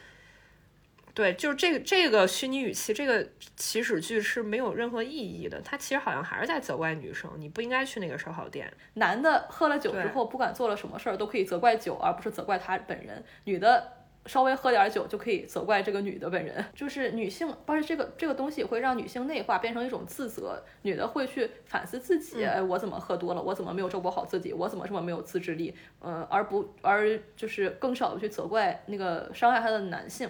[1.17, 3.27] 对，就是这个这个虚拟语气，这个
[3.57, 5.59] 起始句是没有任何意义的。
[5.63, 8.71] 他其实好像还是在责怪女生，你不应该去那个烧烤店。
[8.93, 13.25] 男的喝了酒之后，不管做了什么事儿，都可以责怪酒，而不是责怪他本人。
[13.45, 13.95] 女的
[14.27, 20.63] 稍微喝点儿酒就可以责怪这个女的本人，就是女性，而且这个这个东西会让女性内化，变成一种自责。
[20.83, 23.41] 女的会去反思自己，哎，我怎么喝多了？
[23.41, 24.53] 我怎么没有照顾好自己？
[24.53, 25.75] 我怎么这么没有自制力？
[26.01, 30.29] 嗯、而不而就是更少的去责怪那个伤害她的男性。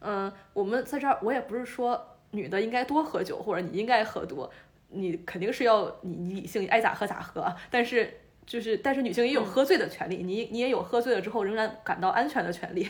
[0.00, 4.50] 嗯，我们在这儿，我也不是说女的应该多喝酒，或者你应该喝多，
[4.90, 7.44] 你肯定是要你你理性，爱咋喝咋喝。
[7.70, 12.88] 但是就是，但是女性也有喝醉的权利，你你也有喝醉了之后仍然感到安全的权利。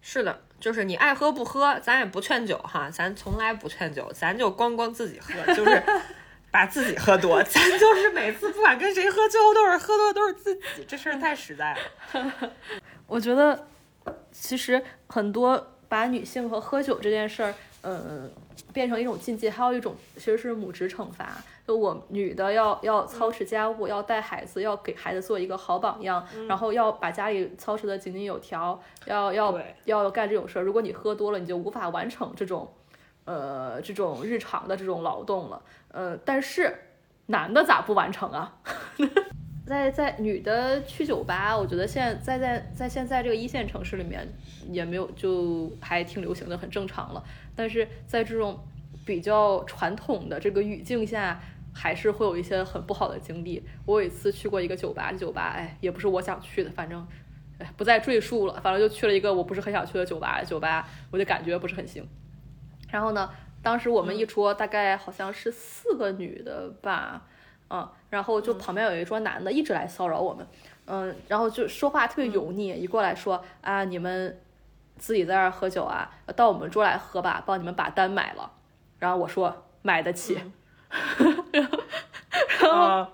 [0.00, 5.82] 是的，就是你爱喝不喝，咱也不劝酒哈，咱从来不劝酒，咱就光光自己喝，就是
[6.52, 12.52] 把自己喝多， 咱就是每次不管跟谁喝，最后都是喝多都是自己，这事儿太实在了。
[13.08, 13.66] 我觉得
[14.30, 18.30] 其实很多把女性和喝酒这件事儿，嗯，
[18.72, 21.36] 变成一种禁忌，还有一种其实是母职惩罚。
[21.66, 30.62] 就我女的要要操持家务，要带孩子，要给孩子做一个好榜样，然后要把家里操持的井井有条，要要要干这种事儿。
[30.62, 32.72] 如果你喝多了，你就无法完成这种，
[33.26, 35.62] 呃，这种日常的这种劳动了。
[35.92, 36.74] 呃，但是
[37.26, 38.56] 男的咋不完成啊？
[39.68, 44.26] 在在女的去酒吧，我觉得现在在在在现在这个一线城市里面
[44.70, 47.22] 也没有，就还挺流行的，很正常了。
[47.54, 48.58] 但是在这种
[49.04, 51.40] 比较传统的这个语境下，
[51.74, 53.62] 还是会有一些很不好的经历。
[53.84, 57.06] 我有一次去过一个酒吧，这酒吧哎也不是我想去的，反正
[57.58, 62.06] 哎不再赘述了，反正就去了一个我不是很想去的酒吧，酒吧我就感觉不是很行。
[62.90, 63.30] 然后呢，
[63.62, 67.26] 当时我们一桌大概好像是四个女的吧，
[67.70, 70.46] 嗯，然后就旁边有一桌男的一直来骚扰我们，
[70.86, 74.40] 嗯，然后就说话特别油腻，一过来说啊，你们
[74.96, 78.50] 自己在这儿喝酒啊，到我们桌来喝吧，帮你们把单买了。
[78.98, 80.40] 然后我说买得起，
[81.52, 81.78] 然后
[82.60, 83.10] 然后啊，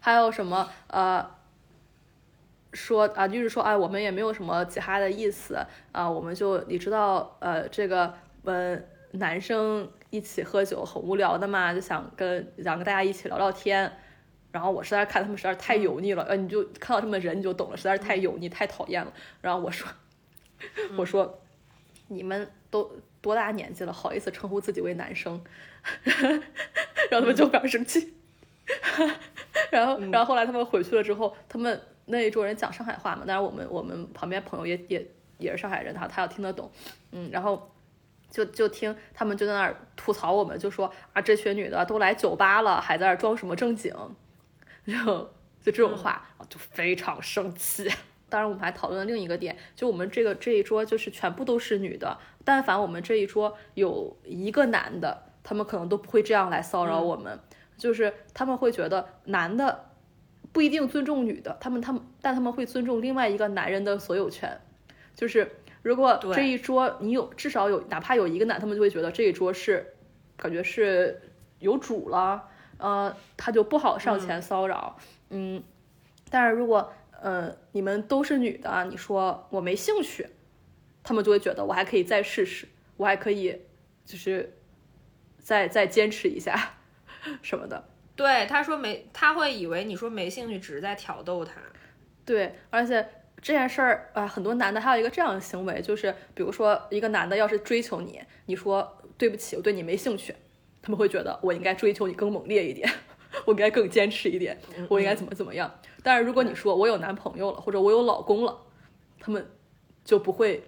[0.00, 1.30] 还有什么呃，
[2.72, 8.76] 说啊，就是说哎，我们也没有什么其他的意思啊，我们就你知道呃，这个呃
[9.12, 13.90] 男生一起喝酒很无聊的嘛，就想跟想跟大家一起聊聊天。
[14.52, 19.12] 然后我实在是看他们实在是太油腻了，呃，你就看到他们人你就懂了，实在是太油腻太讨厌了。
[19.40, 19.88] 然后我说，
[20.96, 21.40] 我说
[22.06, 22.88] 你们都
[23.20, 25.42] 多大年纪了，好意思称呼自己为男生？
[26.04, 28.14] 然后他们就非常生气。
[29.72, 35.04] 然后，然后后来他们回去了之后，他们那一桌人讲上海话嘛，当然我们我们旁边朋友也也
[35.38, 36.70] 也是上海人，他他要听得懂，
[37.10, 37.73] 嗯，然后
[38.34, 43.94] 就就听他们就在那儿吐槽我们，就说啊这群女的都来酒吧了，还在那儿装什么正经，
[44.82, 45.30] 然后
[45.62, 47.88] 就这种话，就非常生气。
[48.28, 57.38] 当然，我们还讨论了另一个点，就我们这个这一桌就是全部都是女的，但凡我们这一桌有一个男的，他们可能都不会这样来骚扰我们，
[57.76, 59.90] 就是他们会觉得男的
[60.50, 64.60] 不一定尊重女的，他们他们但他们会尊重另外一个男人的所有权，
[65.14, 65.48] 就是
[65.84, 69.94] 如果这一桌你有至少有哪怕有一个男，他们就会觉得这一桌是
[70.34, 71.20] 感觉是
[71.58, 74.96] 有主了，呃，他就不好上前骚扰，
[75.28, 75.62] 嗯
[76.30, 80.26] 但是如果呃你们都是女的，你说我没兴趣，
[81.02, 82.66] 他们就会觉得我还可以再试试，
[82.96, 83.60] 我还可以
[84.06, 84.56] 就是
[85.38, 86.76] 再再坚持一下
[87.42, 87.84] 什么的。
[88.16, 91.60] 对，他说没，他会以为你说没兴趣，只是在挑逗他。
[92.24, 93.06] 对，而且
[93.44, 100.34] 这件事儿啊，很多男的还有一个这样的行为，就是比如说一个男的要是追求你，你说对不起，我对你没兴趣，
[100.80, 102.90] 他们会觉得我应该追求你更猛烈一点，
[103.44, 105.70] 我应该更坚持一点，我应该怎么怎么样。
[106.02, 108.62] 但是如果你说我有男朋友了，或者我有老公了，
[109.20, 109.46] 他们
[110.06, 110.64] 就不会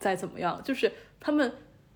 [0.00, 1.52] 再怎么样，就是他们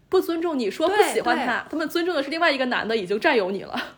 [0.09, 3.97] 不尊重你说不喜欢他，他们尊重的是另外一个男的已经占有你了。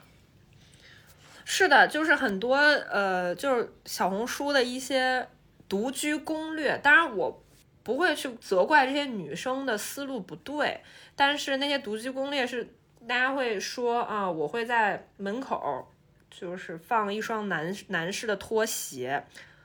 [1.45, 5.29] 是的，就是很多呃，就是小红书的一些
[5.75, 6.79] 独居攻略。
[6.79, 7.43] 当然，我
[7.83, 10.81] 不会去责怪这些女生的思路不对，
[11.17, 12.73] 但是那些独居攻略是
[13.09, 15.93] 大家会说啊，我会在门口
[16.31, 19.25] 就是放一双男男士的拖鞋，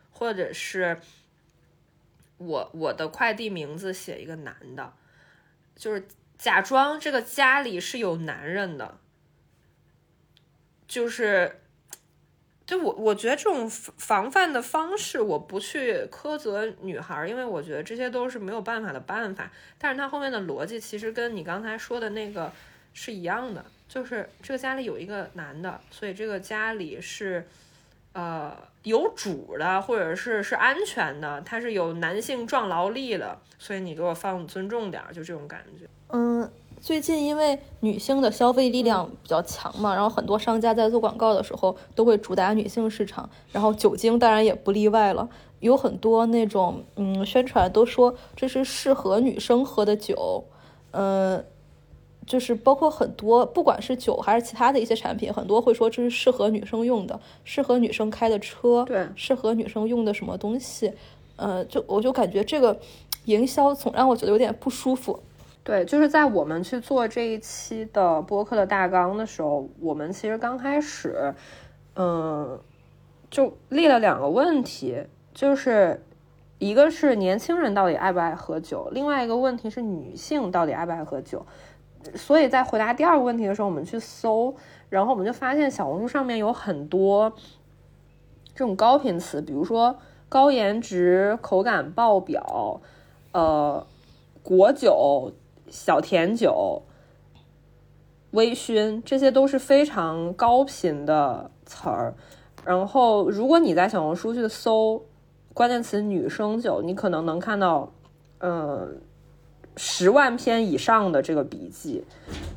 [0.10, 1.00] 或者是
[2.38, 4.92] 我我的快递名字写一个男的，
[5.76, 6.08] 就是
[6.40, 8.98] 假装这个家里是有男人的，
[10.88, 11.62] 就是。
[12.70, 19.52] 就我，我觉得这种防范的方式，我不去苛责女孩儿，因为我觉得这些都是没有办法的办法。
[19.80, 22.54] 但是它后面的逻辑其实跟你刚才说的那个
[22.94, 27.48] 是一样的，就是这个家里有一个男的，所以这个家里是
[28.14, 35.88] 呃有主的，或者是是安全的，他是有男性壮劳力的，所以你给我放尊重点儿，就这种感觉。
[36.10, 36.48] 嗯，
[36.82, 45.30] 最近因为女性的消费力量比较强嘛，然后很多商家在做广告的时候都会主打女性市场，然后酒精当然也不例外了。
[45.60, 50.46] 有很多那种嗯宣传都说这是适合女生喝的酒，
[50.92, 51.44] 嗯，
[52.26, 60.94] 就是包括很多不管是酒还是其他的一些产品，很多会说这是适合女生用的，适合女生开的车，对适合女生用的什么东西，
[61.36, 62.80] 呃，就我就感觉这个
[63.26, 65.20] 营销总让我觉得有点不舒服。
[65.70, 71.36] 对，就是在我们去做这一期的播客的大纲的时候，我们其实刚开始，
[71.96, 72.60] 嗯，
[73.30, 76.04] 就列了两个问题，就是
[76.58, 81.46] 一个是年轻人到底爱不爱喝酒，另外一个问题是女性到底爱不爱喝酒。
[82.16, 84.56] 所以在回答第二个问题的时候，我们去搜，
[84.90, 87.32] 然后我们就发现小红书上面有很多
[88.56, 89.96] 这种高频词，比如说
[90.30, 92.82] 高颜值、口感爆表，
[93.34, 93.86] 呃，
[94.42, 95.32] 果酒。
[95.70, 96.84] 小甜酒、
[98.32, 102.14] 微醺，这些都是非常高频的词儿。
[102.66, 105.04] 然后，如果你在小红书去搜
[105.54, 107.92] 关键词“女生酒”，你可能能看到，
[108.40, 109.02] 嗯，
[109.78, 112.04] 十万篇以上的这个笔记。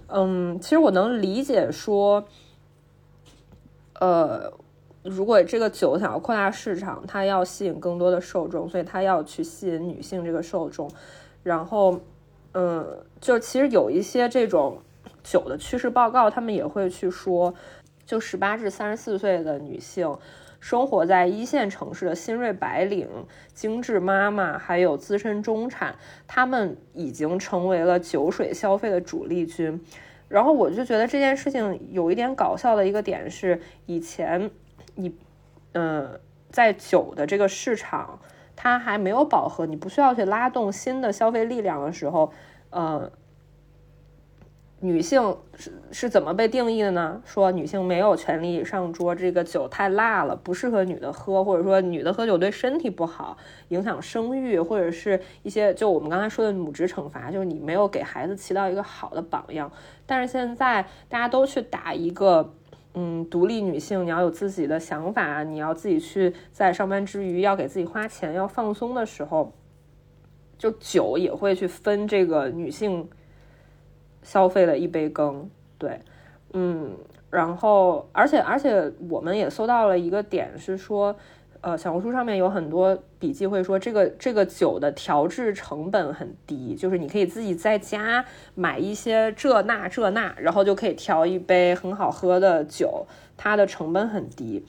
[0.09, 2.25] 嗯，其实我能理解说，
[4.01, 4.53] 呃，
[5.03, 10.91] 如果这个酒想要扩大市场，它要吸引更多的受众，所以它要去吸引女性这个受众，
[11.43, 11.99] 然后。
[12.55, 14.79] 嗯，就其实有一些这种
[15.23, 17.55] 酒的趋势报告，他们也会去说，
[18.05, 20.19] 就十八至三十四岁的女性，
[20.61, 23.09] 生活在一线城市的新锐白领、
[23.55, 29.83] 精致妈妈，还有资深中产，他们已经成为了酒水消费的主力军。
[30.29, 34.51] 然后我就觉得这件事情有一点搞笑的一个点是，以前
[34.95, 35.17] 你，
[35.73, 38.21] 嗯，在酒的这个市场。
[38.55, 42.33] 它还没有饱和，你不需要去拉动新的消费力量的时候，
[42.71, 43.11] 呃，
[44.81, 47.21] 女性是是怎么被定义的呢？
[47.25, 53.37] 说女性没有权利上桌，这个酒太辣了，不适合女的喝，或者说女的喝酒对身体不好，
[53.69, 59.73] 影响生育，或者是一些就我们刚才说的母职惩罚，就是你没有给孩子起到一个好的榜样。
[60.07, 62.55] 但是现在大家都去打一个。
[62.95, 69.53] 嗯，独立女性，你要有自己的想法，你要自己去在上班之余要给自己花钱，要放松的时候，
[70.59, 73.09] 就酒也会去分这个女性
[74.23, 75.49] 消费的一杯羹。
[75.79, 76.01] 对，
[76.53, 76.97] 嗯，
[77.31, 81.17] 然后而且而且我们也搜到了一个点是说。
[81.63, 88.25] 呃，小红书上面有很多笔记会说，这个这个酒的调制成本很低，就是你可以自己在家
[88.57, 94.67] 买一些这那这那，然后就可以调一杯很好喝的酒，它的成本很低。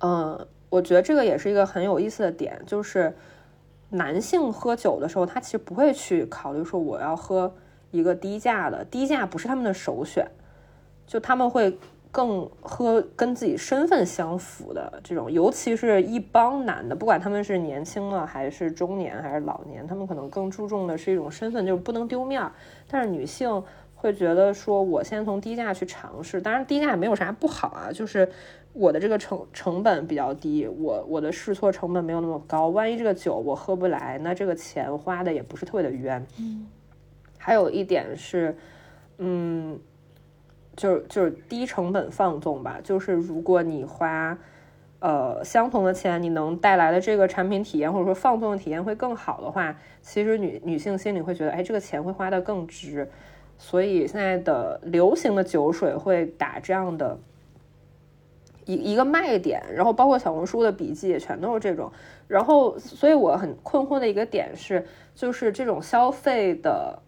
[0.00, 3.14] 嗯，我觉得这个也是一个很有意思的点，就是
[3.90, 7.54] 男性喝酒的时候，他其实不会去考虑说我要喝
[7.92, 10.28] 一个低价的，低价不是他们的首选，
[11.06, 11.78] 就他们会。
[12.16, 22.50] 更和跟自己身份相符的这种，尤其是一帮男的，不管他们是年轻了还是中年还是老年，他们可能更注重的是一种身份，就是不能丢面儿。
[22.88, 23.62] 但是女性
[23.94, 28.26] 会觉得说，我先从低价去尝试，当然低价也没有啥不好啊，就是
[28.72, 36.26] 我的这个成成本比较低，我我的试错成本没有那么高，万一这个酒我喝不来，那这个钱花的也不是特别的冤。
[36.40, 36.66] 嗯，
[37.36, 38.56] 还有一点是，
[39.18, 39.78] 嗯。
[40.76, 44.36] 就是就是低成本放纵吧，就是如果你花，
[44.98, 53.08] 呃相同的钱，你能带来的这个产品体验或者说放纵的体验会更好的话，其实女女性心里会觉得，哎，这个钱会花的更值。
[53.58, 57.18] 所以现在的流行的酒水会打这样的
[58.66, 61.90] 一一个卖点，然后包括小红书的笔记也全都是这种。
[62.28, 66.98] 然后，所以我很困惑的一个点是，就是这种消费的。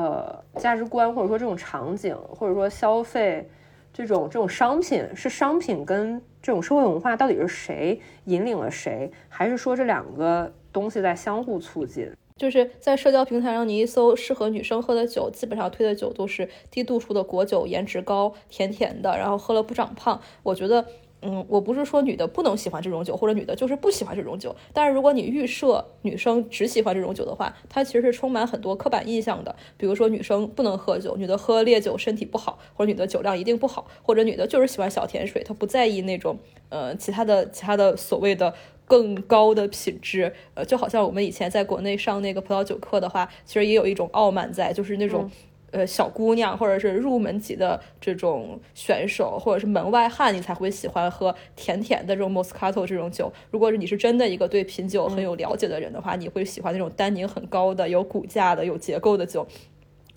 [0.00, 3.46] 呃，价值观或者说这种场景，或者说消费
[3.92, 12.10] 这种这种商品，是商品跟这种社会文化到底是谁引领了谁，还是说这两个东西在相互促进？
[12.34, 20.18] 就是在社交平台上，你一搜适合女生喝的酒，基本上推的酒都是低度数的果酒，颜值高，甜甜的，然后喝了不长胖。
[20.42, 20.86] 我觉得。
[21.22, 24.56] 嗯，我不是说女的不能喜欢这种酒，或者女的就是不喜欢这种酒。
[24.72, 29.54] 但是如果你预设女生只喜欢这种酒的话，它其实是充满很多刻板印象的。
[29.76, 36.38] 比如说女生不能喝酒，女的喝烈酒身体不好，或者女的酒量一定不好，或者女的就是喜欢小甜水，她不在意那种
[36.70, 38.54] 呃其他的其他的所谓的
[38.86, 40.32] 更高的品质。
[40.54, 45.30] 呃，就好像我们以前在国内上那个葡萄酒课的话，其实也有一种傲慢在，就是那种。
[45.70, 53.32] 呃小姑娘或者是入门级的这种选手，或者是门外汉，你才会喜欢喝甜甜的这种 Moscato 这种酒。
[53.50, 59.46] 如果是你是真的一个对品酒很有了解的人的话，你会喜欢那种单宁很高的、有骨架的、有结构的酒。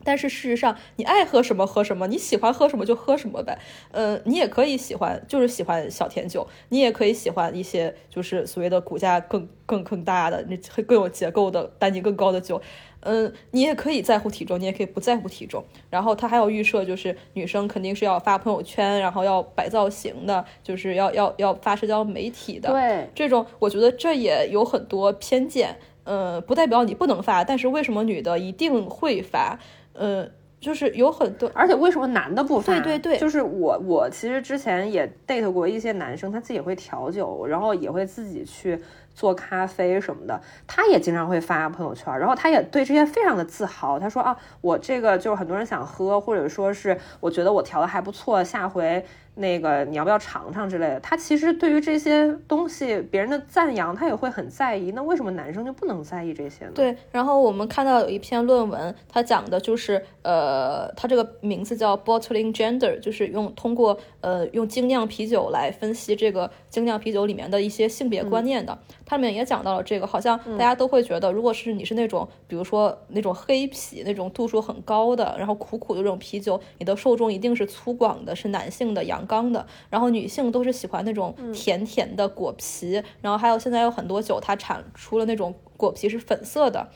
[0.06, 3.58] 但是事实上，你爱喝什么喝什么，你喜欢喝什么就喝什么呗。
[3.91, 12.62] 呃，你也可以喜欢，就是喜欢小甜酒，你也可以喜欢一些就是所谓的骨架更更更大的、那更有结构的、单宁更高的酒。
[13.06, 15.64] 嗯，你也可以在乎体重，你也可以不在乎体重。
[15.89, 22.70] 然后他还有预设，就是女生肯定是要发朋友圈，然后要摆造型的，就是要要要发社交媒体的。
[22.70, 25.78] 对，这种我觉得这也有很多偏见。
[26.06, 29.58] 呃，不代表你不能发，但是为什么女的一定会发？
[29.93, 30.28] 呃，
[30.60, 32.78] 就是有很多，而且为什么男的不发？
[32.82, 38.78] 对对对，就是我我其实之前也 date 过一些男生，他自己会调酒，然后也会自己去
[39.14, 43.99] 做咖啡什么的，他也经常会发朋友圈，然后他也对这些非常的自豪。
[43.99, 49.05] 他说啊，我这个就是很多人想喝，或者说是我觉得我调的还不错，下回。
[49.36, 51.00] 那个你要不要尝尝之类的？
[51.00, 54.92] 他其实对于这些东西别人的赞扬，他也会很在意。
[54.92, 56.72] 那为什么男生就不能在意这些呢？
[56.76, 56.96] 对。
[57.12, 68.78] 然后我们看到有一篇论文，它讲的就是呃，它这个名字叫 Bottling Gender，就是用通过呃用精酿啤酒来分析这个精酿啤酒里面的一些性别观念的。
[69.04, 79.23] 它里面也讲到了这个，好像大家都会觉得，如果是你是那种比如说那种黑啤那种度数很高的，然后苦苦的这种啤酒，你的受众一定是粗犷的，是男性的阳。
[79.26, 86.88] 刚的，然后女性都是喜欢那种甜甜的果皮，然后还有现在有很多酒，它产出了那种果皮是粉色的，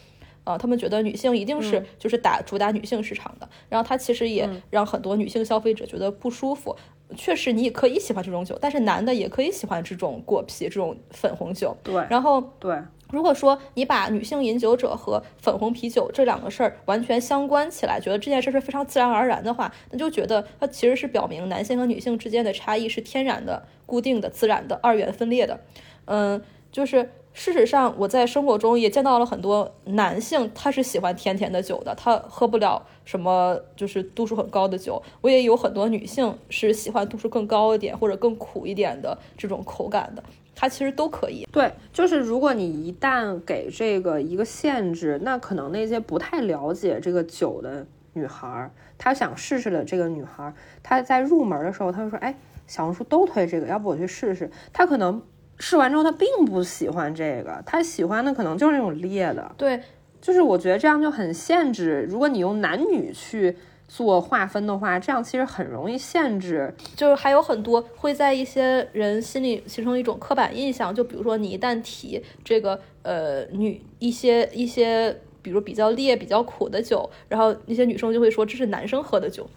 [0.43, 6.75] 呃，他们觉得女性一定是就是打主打女性市场的，然后它其实也让很多女性消费者觉得不舒服。
[7.15, 11.75] 确实，你也可以喜欢这种酒，但是男的也可以喜欢这种果皮这种粉红酒。
[11.81, 12.77] 对，然后对。
[13.11, 25.59] 如果说你把女性饮酒者和粉红啤酒这两个事儿完全相关起来，觉得这件事是非常自然而然的话，那就觉得它其实是表明男性和女性之间的差异是天然的、固定的、自然的、二元分裂的。
[26.05, 26.41] 嗯，
[26.71, 35.01] 就是事实上我在生活中也见到了很多男性，他是喜欢甜甜的酒的，他喝不了什么就是度数很高的酒。
[35.21, 40.23] 我也有很多女性是喜欢度数更高一点或者更苦一点的这种口感的。
[40.59, 50.51] 它其实都可以，对，就是如果你一旦给这个一个限制，那可能那些不太了解这个酒的女孩，她想试试的这个女孩，
[50.81, 52.35] 她在入门的时候，她就说，哎，
[52.65, 54.49] 小红书都推这个，要不我去试试。
[54.73, 55.21] 她可能
[55.59, 59.51] 试完之后，她并不喜欢这个，她喜欢的可能就是那种烈的。
[59.57, 59.79] 对，
[60.19, 62.07] 就是我觉得这样就很限制。
[62.09, 63.55] 如果你用男女去。
[63.87, 79.49] 做划分的话，这样其实很容易限制，就是还有很多会在一些人心里形成一种刻板印象，就比如说你一旦提这个呃女一些一些，比如比较烈、比较苦的酒，然后那些女生就会说这是男生喝的酒，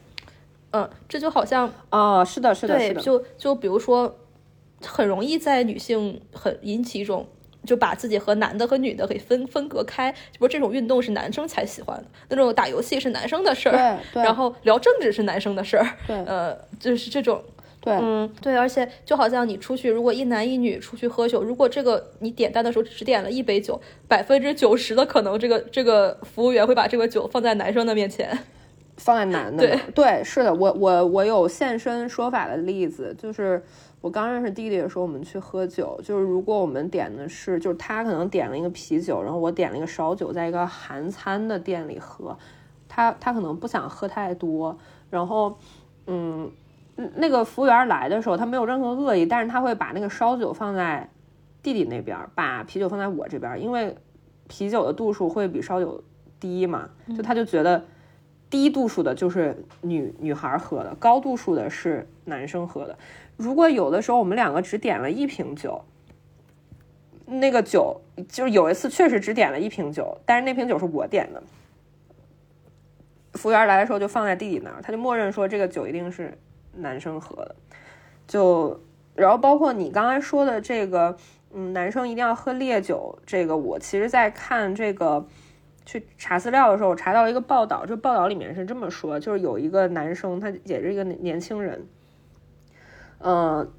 [0.70, 4.16] 嗯，这就好像啊，是的，是的，对，就就比如说
[4.80, 7.26] 很容易在女性很引起一种。
[7.64, 17.42] 就把自己和男的和女的给分分隔开，不是这种运动是男生才喜欢的，那种打游戏是男生的事儿，对，然后聊政治是男生的事儿，对，呃，就是这种，
[17.80, 28.38] 对，嗯，对，而且就好像你出去，如果一男一女出去喝酒，如果这个你点单的时候只点了一杯酒，百分之九十的可能这个这个服务员会把这个酒放在男生的面前，
[28.96, 33.62] 放在男的，对，对，是的，我我我有现身说法的例子，就是。
[34.00, 42.36] 我刚认识弟弟的时候，我们去喝酒，就是如果我们点的是，就是他可能点了一个啤酒，然后我点了一个烧酒，在一个韩餐的店里喝，
[42.88, 44.78] 他他可能不想喝太多，
[45.10, 45.58] 然后，
[46.06, 46.50] 嗯，
[47.16, 51.10] 那个服务员来的时候，他没有任何恶意，但是他会把那个烧酒放在
[51.62, 53.94] 弟弟那边，把啤酒放在我这边，因为
[54.48, 56.02] 啤酒的度数会比烧酒
[56.40, 57.84] 低嘛，就他就觉得
[58.48, 62.98] 低度数的就是女女孩喝的，高度数的是男生喝的。
[63.40, 65.82] 如果有的时候我们两个只点了一瓶酒，
[67.24, 71.42] 那个酒就是有一次确实只点了一瓶酒，但是那瓶酒是我点的。
[73.32, 76.36] 服务员来的时候就放在弟弟那儿，他就默认说这个酒一定是
[76.74, 77.56] 男生喝的。
[78.26, 78.78] 就
[79.14, 81.16] 然后包括你刚才说的这个，
[81.54, 85.26] 嗯，男生一定要喝烈酒，这个我其实在看这个
[85.86, 91.82] 去查资料的时候，我查到一个报道，这报道里面是这么说，就是有一个男生，他也是一个年轻人。
[93.22, 93.70] 嗯，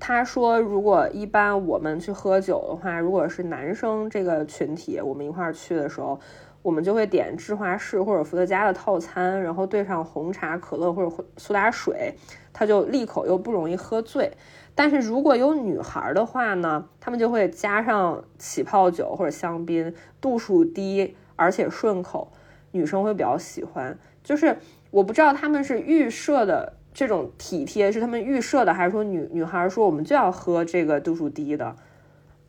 [0.00, 6.18] 他说，如果一般我们去喝酒的话，如果是男生这个群体，我们一块儿去的时候，
[6.62, 12.14] 我们就会点芝华士或者伏特加的套餐，然后兑上红茶、可乐或者苏打水，
[12.52, 14.32] 他就利口又不容易喝醉。
[14.74, 22.32] 但是如果有女孩的话呢，他们就会加上起泡酒或者香槟，度数低而且顺口，
[22.72, 23.96] 女生会比较喜欢。
[24.24, 24.56] 就是
[24.90, 31.76] 我不知道他们是预设的这种体贴是他们预设的，还是说女女孩说我们就要喝这个度数低的，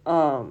[0.04, 0.48] 嗯。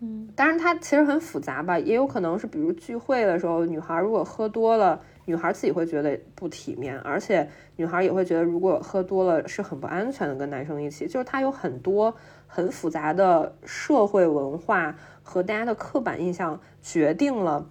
[0.00, 12.14] 嗯，当然它其实很复杂吧，也有可能是，比如聚会的时候，女孩如果喝多了，女孩自己会觉得不体面，而且女孩也会觉得，如果喝多了是很不安全的，跟男生一起，就是它有很多
[12.46, 17.70] 很复杂的社会文化和大家的刻板印象，决定了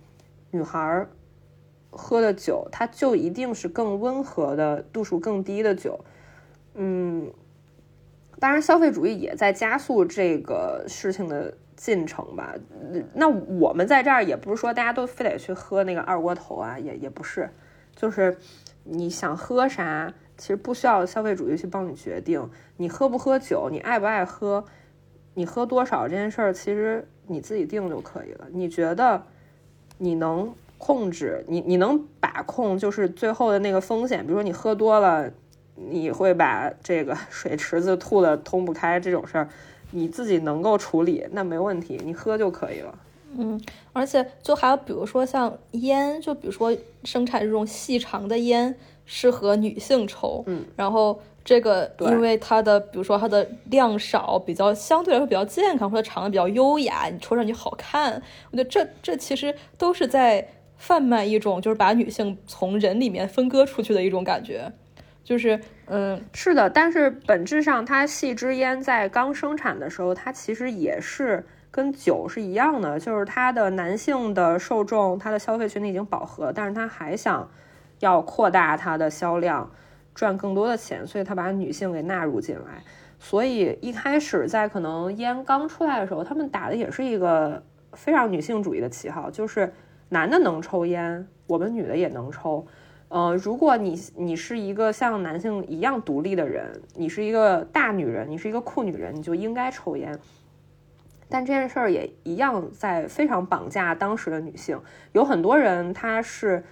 [0.50, 1.06] 女孩
[1.96, 6.00] 喝的酒，它就一定是更温和的度数更低的酒，
[6.76, 7.32] 嗯，
[8.39, 11.54] 当然消费主义也在加速这个事情的。
[11.76, 12.54] 进程吧，
[13.14, 17.50] 那我们在这儿也不是说大家都非得去喝那个二锅头啊，也也不是，
[17.94, 18.38] 就是
[18.86, 22.50] 你想喝啥，其实不需要消费主义去帮你决定。
[22.78, 24.64] 你喝不喝酒，你爱不爱喝，
[25.34, 28.48] 你喝多少这件事儿，其实你自己定就可以了。
[28.52, 29.24] 你觉得
[29.98, 35.32] 你能控制，你你能把控，就是最后的那个风险，比如说你喝多了，
[35.76, 39.50] 你会把这个水池子吐的通不开这种事儿。
[39.96, 42.98] 你自己能够处理，那没问题，你喝就可以了。
[43.38, 43.62] 嗯，
[43.94, 58.20] 而且就还有比如说像烟，就比如说生产这种细长的烟适合女性抽，嗯，然后这个因为它的比如说它的量少，比较相对来说比较健康，或者长得比较优雅，你抽上去好看。
[58.52, 60.48] 我觉得这这其实都是在
[60.84, 64.70] 贩卖一种就是把女性从人里面分割出去的一种感觉。
[65.24, 77.50] 就是，嗯，是的，但是本质上，它细支烟在刚生产的时候，它其实也是跟酒是一样的，就是它的男性的受众，它的消费群体已经饱和，但是它还想
[78.02, 79.72] 要扩大它的销量，
[80.14, 82.84] 赚更多的钱，所以它把女性给纳入进来。
[83.18, 87.64] 所以一开始在可能烟刚出来的时候，他们打的也是一个
[87.94, 89.74] 非常女性主义的旗号，就是
[90.14, 92.64] 男的能抽烟，我们女的也能抽。
[93.09, 100.18] 呃，如果你你是一个像男性一样独立的人，你是一个大女人，你是一个酷女人，你就应该抽烟。
[101.28, 104.80] 但这件事儿也一样在非常绑架当时的女性。
[105.14, 106.64] 有很多人他是，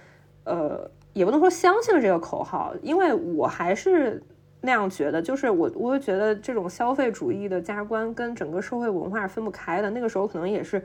[0.44, 4.22] 呃，也不能说相信这个口号，因为我还是
[4.60, 9.90] 那样觉得，就是我我会觉得这种消费主义的加观跟整个社会文化是分不开的。
[9.90, 10.80] 那个时候可能也是，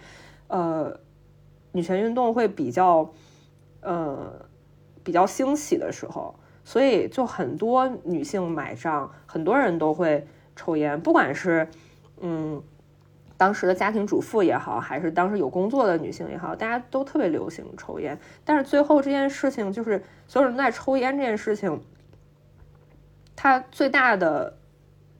[0.47, 0.99] 呃，
[1.77, 3.09] 女权运动会比较，
[3.81, 4.45] 呃。
[5.03, 11.65] 比较兴起的时候，所以就很多女性买账，很多人都会抽烟，不管是
[12.19, 12.61] 嗯
[13.37, 18.19] 当时的家庭主妇也好，还是当时有工作的女性也好，大家都特别流行抽烟。
[18.43, 21.81] 但是最后这件事情，就是所有人在抽烟这件事情，
[23.33, 24.57] 它最大的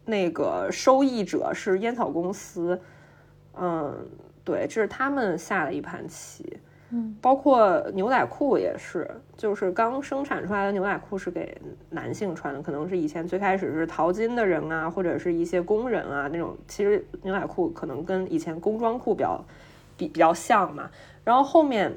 [0.04, 2.82] 那个收益者是烟草公司，
[3.54, 4.06] 嗯，
[4.48, 6.58] 对，这是他们下的一盘棋。
[6.92, 16.56] 嗯，包括牛仔裤也是，就是刚生产出来的牛仔裤是给男性穿的，可能是以前最开始是淘金的人啊，或者是一些工人啊那种。
[16.66, 19.44] 其实牛仔裤可能跟以前工装裤比较
[19.98, 20.90] 比比较像嘛。
[21.26, 21.92] 然后后面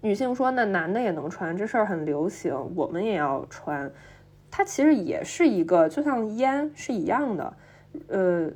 [0.00, 3.88] 女性说，那男的也能穿，这事儿很流行，我们也要穿。
[4.50, 7.54] 它其实也是一个，就像烟是一样的，
[8.08, 8.50] 呃，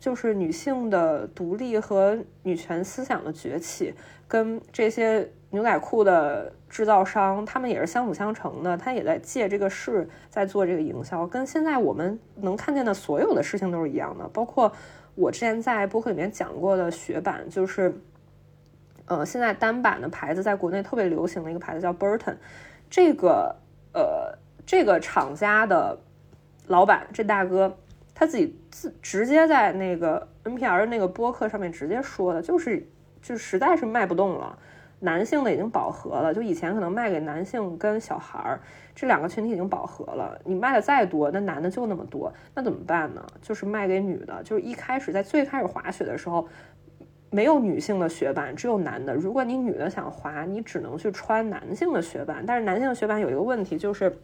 [0.00, 3.94] 就是女性的独立和女权思想的崛起。
[4.26, 8.78] 跟这些牛仔裤的制造商，他们也是相辅相成的。
[8.78, 14.28] 他也在借这个势在做这个营销，跟现在我们能看见的所有的事情都是一样的。
[14.28, 14.72] 包括
[15.16, 17.92] 我之前在播客里面讲过的雪板，就是，
[19.06, 22.36] 呃，现在单板的牌子在国内特别流行的一个牌子叫 Burton。
[22.88, 23.56] 这个
[23.92, 25.98] 呃，这个厂家的
[26.68, 27.76] 老板这大哥
[28.20, 32.86] 他自己自直接在那个 NPR 的那个播客上面直接说的，就是。
[33.22, 34.58] 就实在是卖不动了，
[34.98, 36.32] 男性的已经饱和了。
[36.32, 38.60] 就以前可能卖给男性跟小孩儿
[38.94, 43.22] 这两个群体已经饱和了，你卖的再多，那男的就那么多，那怎么办呢？
[43.42, 44.42] 就是卖给女的。
[44.42, 46.48] 就是一开始在最开始滑雪的时候，
[47.28, 49.14] 没有女性的雪板，只有男的。
[49.14, 52.42] 如果你女的想滑，你只能去穿男性的雪板。
[52.46, 54.18] 但是男性的雪板有一个问题，就是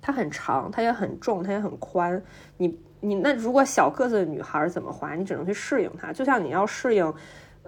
[0.00, 2.22] 它很长，它也很重，它也很宽。
[2.56, 5.14] 你你那如果小个子的女孩怎么滑？
[5.14, 7.12] 你只能去适应它，就像你要适应。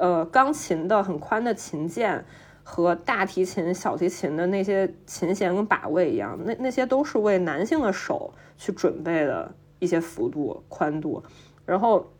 [0.01, 2.25] 呃，钢琴的很宽的琴键
[2.63, 11.21] 和大提琴、小提琴的那些琴弦跟把位一样，那那些都是为男性的手去准备的一些幅度、宽度。
[11.67, 12.13] 然后，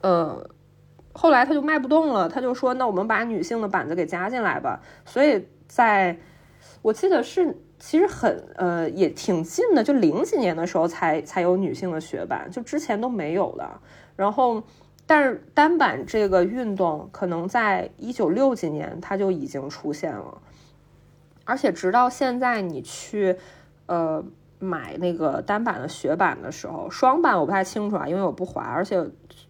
[0.00, 0.44] 呃，
[1.12, 6.18] 后来他就卖不动了，他就说：“那我们把女性的板子给加进来吧。”所以，在
[6.82, 13.68] 我记得是其实很呃也挺近的，就零几年的时候才才有女性的雪板，就之前都没有的。
[14.14, 14.62] 然后。
[15.06, 20.40] 但是单板这个运动可能在一九六几年它就已经出现了，
[21.44, 23.36] 而且直到现在你去
[23.86, 24.24] 呃
[24.60, 29.04] 买那个单板的雪板的时候，双板我不太清楚啊，因为我不滑，而且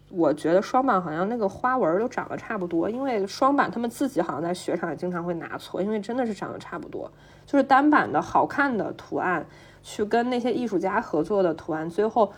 [0.09, 7.11] 我觉得双板好像那个花纹都长得差不多，因为双板他们自己好像在雪场也经常会拿错，因为真的是长得差不多，
[7.45, 9.45] 就是单板的好看的图案
[9.81, 12.31] 去跟那些艺术家合作的图案，最后。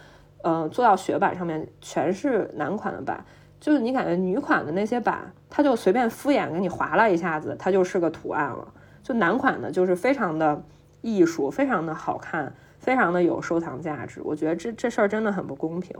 [0.45, 3.24] 呃，做到雪板上面全是男款的板，
[3.62, 8.68] 就是你感觉女款的那些板，它就随便敷衍给你划了一下子，它就是个图案了。
[9.01, 10.62] 就男款的，就是非常的
[10.99, 14.20] 艺术，非常的好看，非常的有收藏价值。
[14.22, 15.95] 我觉得这这事儿真的很不公平。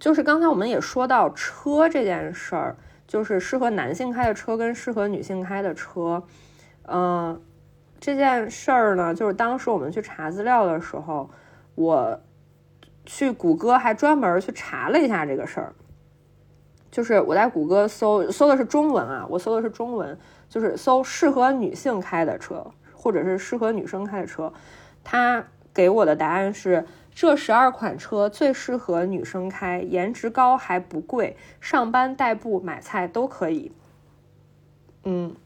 [0.00, 2.76] 就是刚才我们也说到车这件事儿，
[3.06, 6.20] 就是适合男性开的车跟适合女性开的车，
[6.88, 7.40] 嗯，
[8.00, 11.30] 这件事儿呢，就是当时我们去查资料的时候，
[11.74, 12.20] 我。
[13.08, 15.72] 去谷歌还专门去查了一下这个事儿，
[16.90, 20.18] 就是我在谷歌搜搜的是中文啊，我搜的是中文，
[20.48, 24.52] 就是搜适合女性开的车，或者是适合女生开的车，
[25.04, 26.84] 他给我的答案是
[27.14, 33.70] 这十二款车最适合女生开，颜值高还不贵，上班代步买菜都可以。
[35.04, 35.36] 嗯，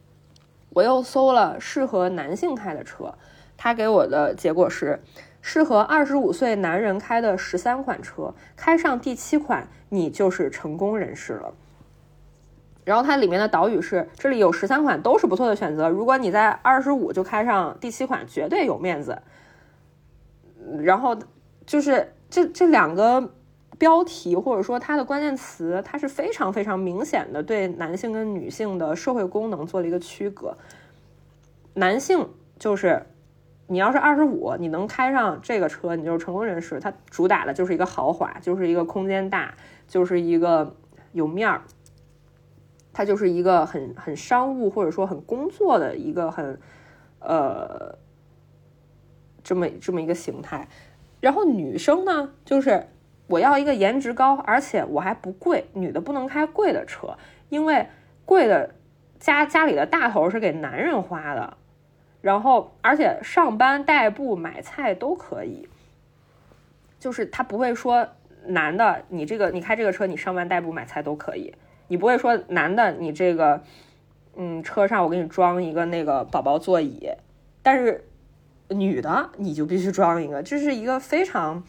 [0.71, 3.15] 我又搜了适合男性开的车，
[3.57, 5.01] 他给我的结果是。
[5.43, 11.55] 适合二十五岁男人开的十三款车，开上第七款，你就是成功人士了。
[12.85, 19.23] 然后它里面的导语是：这里有十三款都是不错的选择，如果你在二十五就开上第七款，绝对有面子。
[20.83, 21.17] 然后
[21.65, 23.33] 就是这这两个
[23.81, 30.57] 标题或者说它的关键词，它是非常非常明显的对男性跟女性的社会功能做了一个区隔。
[31.75, 32.29] 男性
[32.59, 33.07] 就是。
[33.73, 36.81] 你要是二十五，你能开上这个车，你就是成功人士。
[36.81, 39.55] 它主打的就是一个豪华，就是一个空间大，
[39.87, 40.75] 就是一个
[41.13, 41.63] 有面儿。
[42.93, 46.59] 它就是一个很很商务或者说很工作的一个很
[47.21, 47.97] 呃
[49.45, 50.69] 这么这么一个形态。
[51.21, 52.89] 然后女生呢，就是
[53.31, 55.65] 我要一个颜值高，而且我还不贵。
[55.73, 57.17] 女的不能开贵的车，
[57.49, 57.87] 因为
[58.27, 58.75] 贵的
[59.21, 61.57] 家家里的大头是给男人花的。
[62.21, 65.69] 然后，而且上班代步买菜都可以，
[66.99, 68.09] 就是他不会说
[68.47, 71.55] 男的，你这个你开这个车，你上班代步买菜都可以。
[71.89, 73.63] 你不会说男的，你这个
[74.37, 77.09] 嗯车上我给你装一个那个宝宝座椅，
[77.63, 78.05] 但是
[78.69, 81.63] 女的你就必须装一个，这是一个非常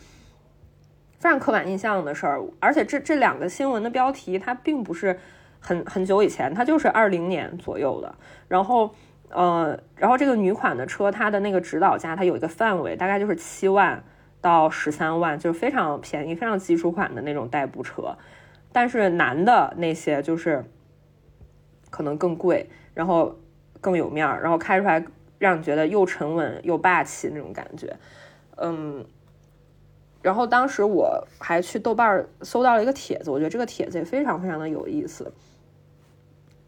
[1.22, 2.42] 非常刻板印象的事儿。
[2.60, 5.18] 而且这这两个新闻的标题，它并不是
[5.62, 8.14] 很很久以前，它就是二零年左右的，
[8.50, 8.94] 然后。
[9.34, 14.04] 呃，然后这个女款的车，它的那个指导价，它有一个范围，大概就是七万
[14.42, 18.18] 到十三万，就是非常便宜、非常基础款的那种代步车。
[18.74, 20.66] 但是男的那些就是
[21.90, 23.40] 可能更贵，然后
[23.80, 25.02] 更有面儿，然后开出来
[25.40, 27.96] 让你觉得又沉稳又霸气那种感觉。
[28.58, 29.06] 嗯，
[30.22, 35.32] 然后当时我还去豆瓣搜到了一个帖子，我觉得这个帖子也非常非常的有意思。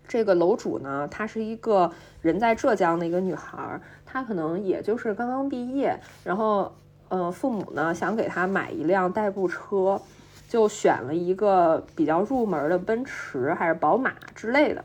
[0.07, 1.91] 这个楼主呢，她是一个
[2.21, 6.73] 人在浙江的一个女孩，她可能也就是刚刚毕业，然后，
[7.09, 10.01] 呃，父母呢想给她买一辆代步车，
[10.49, 14.83] 就选了一个比较入门的奔驰还是宝马之类的。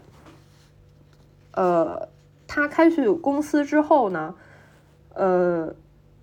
[1.53, 2.09] 呃，
[2.47, 4.35] 她开去公司之后呢，
[5.15, 5.75] 呃，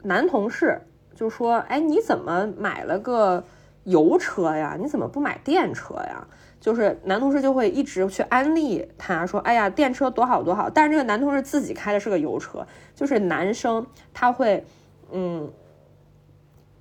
[0.03, 0.81] 男同事
[1.15, 3.43] 就说：“哎，你怎么买了个
[3.85, 4.77] 油车呀？
[4.79, 6.27] 你怎么不买电车呀？”
[6.59, 12.65] 就是男同事就会一直去安利他说：“哎呀，电车多好多好。”但是这个男同事自己开的是个油车。
[12.95, 14.65] 就是男生他会，
[15.11, 15.51] 嗯，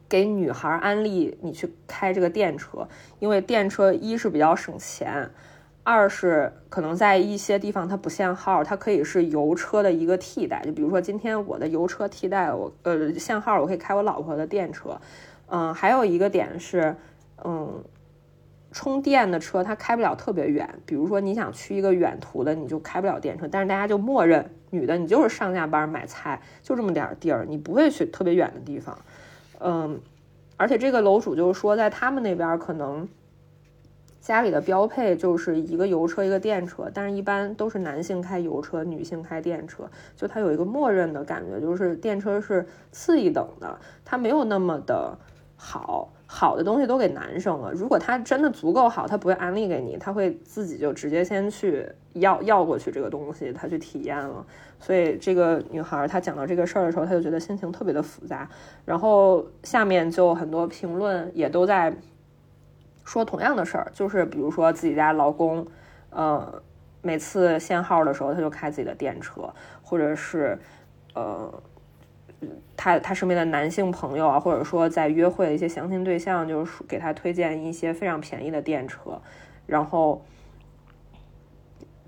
[0.09, 5.31] 给女孩安利你去开这个电车，因为电车一是比较省钱，
[5.85, 10.61] 二是可能在一些地方它不限号，它可以是油车的一个替代。
[10.65, 15.01] 就比如说今天我的油车替代我呃限号，我可以开我老婆的电车。
[15.47, 16.97] 嗯，还有一个点是，
[17.45, 17.85] 嗯。
[18.77, 23.47] 充电的车它开不了特别远，比如说你想去一个远途的，你就开不了电车。
[23.47, 28.99] 但是大家就默认女的你就是上下班买菜就这么点地儿，你不会去特别远的地方。
[29.61, 30.01] 嗯，
[30.57, 33.09] 而且这个楼主就是说，在他们那边可能
[34.25, 39.85] 家里的标配就是一个油车一个电车，但是一般都是男性开油车，女性开电车，
[40.17, 45.15] 就它有一个默认的感觉，就是电车是次一等的，它没有那么的
[45.57, 46.09] 好。
[46.27, 47.71] 好的东西都给男生了。
[47.71, 54.45] 如果他真的足够好，他不会安利给你，他会自己就直接先去要要过去这个东西，他去体验了。
[54.81, 58.49] 所以这个女孩她讲到这个事儿的时候，她就觉得心情特别的复杂。
[58.85, 61.95] 然后下面就很多评论也都在
[63.05, 65.67] 说同样的事儿，就是比如说自己家老公，
[66.11, 66.63] 呃，
[67.03, 69.53] 每次限号的时候他就开自己的电车，
[69.83, 70.59] 或者是
[71.15, 71.53] 呃，
[72.77, 79.21] 他他身边的男性朋友啊，或者说在约会的一些相亲对象，就是给他推荐一些非常便宜的电车，
[79.67, 80.25] 然后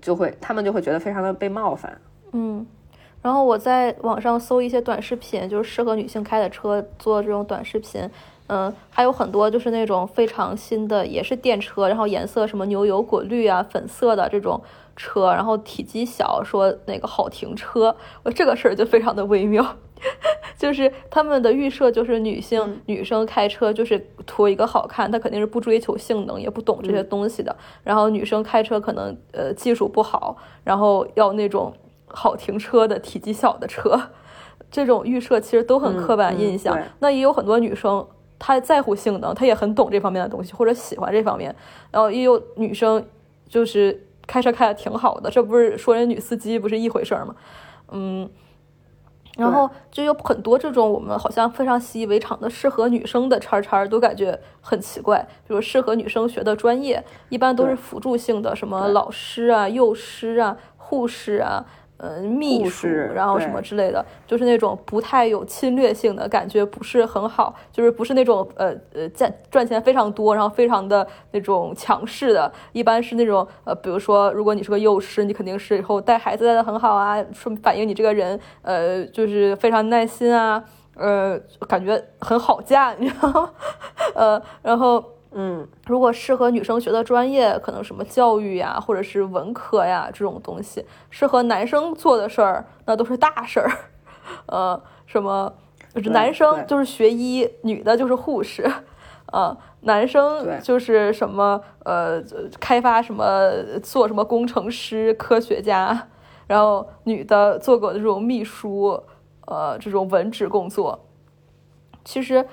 [0.01, 2.01] 就会他们就会觉得非常的被冒犯。
[2.31, 2.65] 嗯，
[3.21, 8.09] 然后我在网上搜一些短视频，就是适合女性开的车做这种短视频。
[8.47, 14.61] 嗯，还有很多就是那种非常新的，也是电车，然后颜色什么牛油果绿啊、粉色的这种
[14.95, 19.75] 车，然后体积小，说那个好停车，我这个事儿就非常的微妙，
[20.57, 31.73] 就是他们的预设就是女性女生开车就是图一个好看，她肯定是不追求性能，也不懂这些东西的，然后女生开车可能呃技术不好，然后要那种
[32.07, 33.99] 好停车的体积小的车，
[34.71, 38.07] 这种预设其实都很刻板印象，那也有很多女生。
[38.39, 41.55] 他在乎性能，他也很懂这方面的东西，或者喜欢这方面。
[41.91, 43.05] 然后也有女生
[43.47, 47.35] 就是开车开的挺好的，这不是说人女司机不是一回事儿吗？
[47.91, 48.29] 嗯，
[49.37, 55.25] 然后就有很多这种我们好像非常习以为常的适合女生的叉叉，都感觉很奇怪。
[55.47, 61.65] 比如适合女生学的专业，一般都是辅助性的，什么老师啊、幼师啊、护士啊。
[61.97, 80.63] 呃，秘书，然后什么之类的，就是那种不太有侵略性的感觉，不是很好，就是不是那种呃呃赚赚钱非常多，然后非常的那种强势的，一般是那种呃，比如说，如果你是个幼师，你肯定是以后带孩子带的很好啊，说反映你这个人呃就是非常耐心啊，
[80.95, 83.49] 呃，感觉很好嫁，你知道吗？
[84.13, 85.03] 呃，然后。
[85.31, 93.69] 嗯，如果适合女生学的专业，可能什么教育呀，或者是文科呀这种东西，适合男生做的事儿，那都是大事儿。
[94.47, 95.53] 呃，什么
[96.05, 98.69] 男生就是学医，女的就是护士。
[99.33, 102.23] 呃，男生就是什么呃，
[102.59, 103.51] 开发什么，
[103.83, 106.07] 做什么工程师、科学家。
[106.47, 109.03] 然后女的做过这种秘书，
[109.45, 111.05] 呃，这种文职工作。
[112.05, 112.47] 其实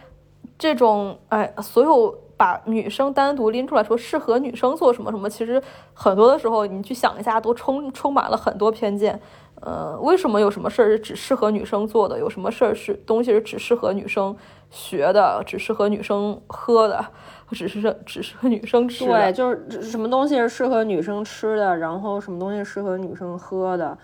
[0.58, 2.18] 这种哎，所有。
[2.36, 5.62] 把女生单独拎出来说适合女生做什么什么，其实
[5.92, 9.20] 很多的时候你去想一下，都充充满了很多偏见。
[9.60, 12.18] 呃，为什么有什么事儿是只适合女生做的？
[12.18, 14.36] 有什么事儿是东西是只适合女生
[14.68, 15.42] 学的？
[15.46, 17.02] 只适合女生喝的？
[17.50, 19.06] 只是只适合女生吃？
[19.06, 23.96] 对，就是什么东西是适合女生吃的，然后什么东西适合女生喝的？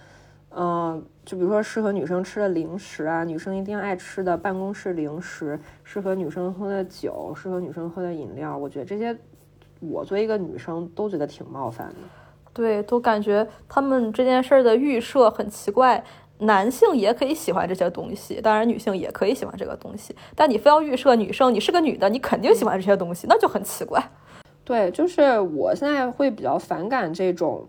[0.53, 9.16] 嗯，就比如说适合女生吃的零食啊，女生一定爱吃的办公室零食，适合女生喝的酒，适合女生喝的饮料，我觉得这些，
[9.78, 11.94] 我作为一个女生都觉得挺冒犯的。
[12.53, 16.03] 对，都感觉他们这件事儿的预设很奇怪。
[16.42, 24.03] 男性也可以喜欢这些东西，当然女性也可以喜欢这个东西，但你非要预设女生，你是个女的，你肯定喜欢这些东西，那就很奇怪。
[24.64, 27.68] 对，就是我现在会比较反感这种。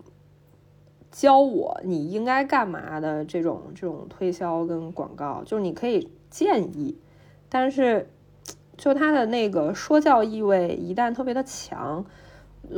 [1.12, 6.96] 教我你应该干嘛的这种这种推销跟广告，就是你可以建议，
[7.50, 8.08] 但是
[8.78, 12.02] 就他的那个说教意味一旦特别的强，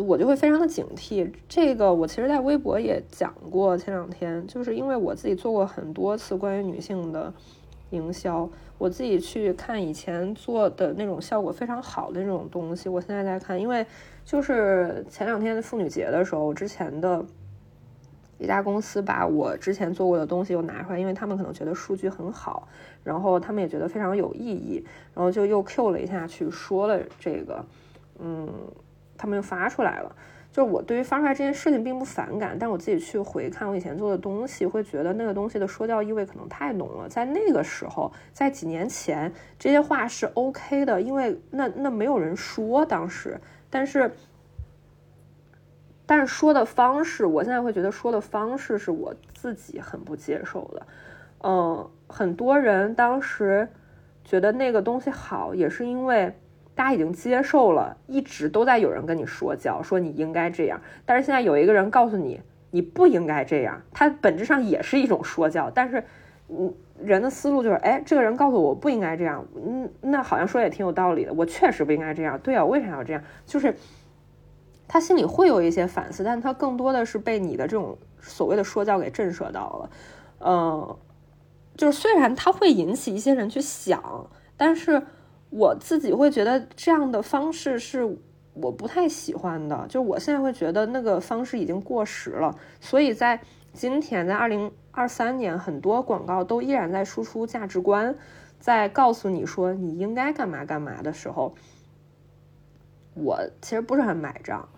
[0.08, 1.30] 我就会非常的警惕。
[1.48, 7.32] 这个我其实在微博也讲过，前两天就是因为我自己做过很多次关于女性的
[7.90, 13.86] 营销，我自己去看以前做的那种效果非常好的那种东西，我现在在看，因为
[14.24, 17.24] 就是前两天妇女节的时候，之前的。
[18.44, 22.68] 一家公司把我之前做过的东西又拿出来，因为他们可能觉得数据很好，
[23.02, 24.84] 然后他们也觉得非常有意义，
[25.14, 27.64] 然后就又 Q 了一下去说了这个，
[28.20, 28.48] 嗯，
[29.18, 30.14] 他们又发出来了。
[30.52, 37.08] 就是我对于发出来这件事情并不反感，但我自己去回看我以前做的东西，会觉得那个东西的说教意味可能太浓了。
[37.08, 44.12] 在那个时候，在几年前，这些话是 OK 的，因为那那没有人说当时，但是。
[46.06, 50.86] 但是说的方式，我现在会觉得说的方式是我自己很不接受的。
[51.42, 53.66] 嗯，很多人当时
[54.22, 56.30] 觉得那个东西好，也是因为
[56.74, 60.78] 大家已经接受了，一直都在有人跟你说教，说你应该这样。
[61.06, 62.40] 但是现在有一个人告诉你
[62.70, 65.70] 你不应该这样，它本质上也是一种说教。
[65.70, 66.04] 但是，
[66.48, 66.70] 嗯，
[67.02, 72.38] 人的思路就是，哎，这个人告诉我不应该这样，嗯，那好像说也挺有道理的，我确实不应该这样。
[72.40, 73.22] 对啊，为啥要这样？
[73.46, 73.74] 就是。
[74.86, 79.90] 他心里会有一些反思，但他更多的是被你的这种所谓的说教给震慑到了。
[80.40, 80.96] 嗯，
[81.76, 85.02] 就是虽然他会引起一些人去想，但是
[85.50, 88.16] 我自己会觉得这样的方式是
[88.52, 89.86] 我不太喜欢的。
[89.88, 92.54] 就我现在会觉得那个方式已经过时了。
[92.80, 93.40] 所以在
[93.72, 98.14] 今天，在二零二三年，很多广告都依然在输出价值观，
[98.60, 101.54] 在告诉你说你应该干嘛干嘛的时候。
[103.14, 104.68] 我其实不是很买账。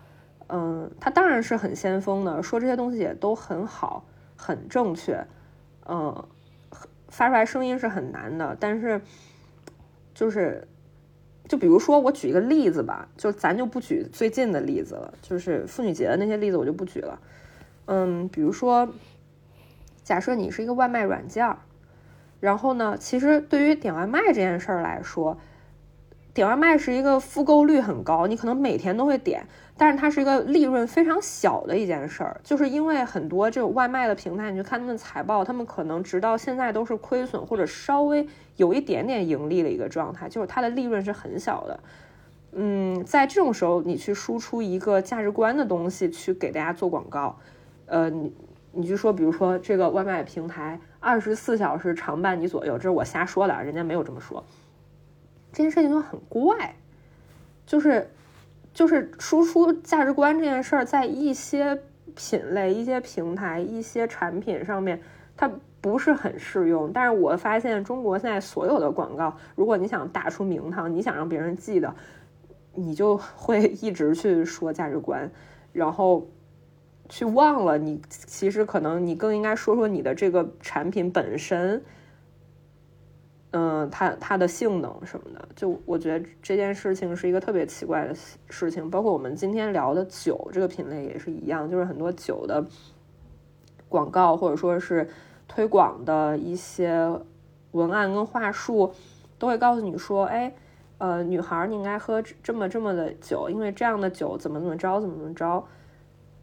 [0.49, 5.25] 嗯，他当然是很先锋的，说这些东西也都很好，很正确。
[5.87, 6.25] 嗯，
[7.09, 9.01] 发出来声音是很难的，但是
[10.13, 10.67] 就是，
[11.47, 17.19] 就比如说我举一个例子吧，就咱就不举最近的例子了，就是妇女节的那些例子我就不举了。
[17.85, 18.89] 嗯，比如说，
[20.03, 21.59] 假设你是一个外卖软件儿，
[22.39, 25.37] 然后呢，其实对于点外卖这件事儿来说，
[26.37, 29.43] 点外卖是一个复购率很高，你可能每天都会点。
[29.75, 41.79] 但是它是一个利润非常小的一件事儿，就是因为很多这种外卖的平台，你去看他们财报，他们可能直到现在都是亏损或者稍微有一点点盈利的一个状态，就是它的利润是很小的。
[42.51, 47.35] 嗯，在这种时候，你去输出一个价值观的东西去给大家做广告，
[47.87, 48.31] 呃，你
[48.71, 54.43] 你就说，比如说这个外卖平台二十四小时常伴你左右，这是我瞎说的，人家没有这么说。
[55.57, 56.75] 这件事情就很怪，
[57.65, 58.07] 就是。
[58.73, 61.81] 就是输出价值观这件事儿，在一些
[62.13, 65.01] 品类、一些平台、一些产品上面，
[65.35, 65.49] 它
[65.81, 66.91] 不是很适用。
[66.93, 71.91] 但是我发现中国现在所有的广告，如果你想打出名堂，你想让别人记得，
[72.75, 75.27] 你就会一直去说价值观，
[75.73, 76.27] 然后
[77.09, 81.83] 去忘了你其实可能你更应该说说你的这个产品本身。
[83.51, 88.13] 嗯，它它的性能什么的，就我觉得这件事情是一个特别奇怪的
[88.49, 88.89] 事情。
[88.89, 92.65] 包括我们今天聊的酒这个品类也是一样，就是很多酒的
[93.87, 95.09] 广告或者说是
[95.47, 97.09] 推广的一些
[97.71, 98.93] 文案跟话术，
[99.39, 100.53] 都会告诉你说，哎，
[100.97, 105.63] 呃，女孩你应该喝这么这么的酒，因为这样的酒怎么怎么着怎么怎么着。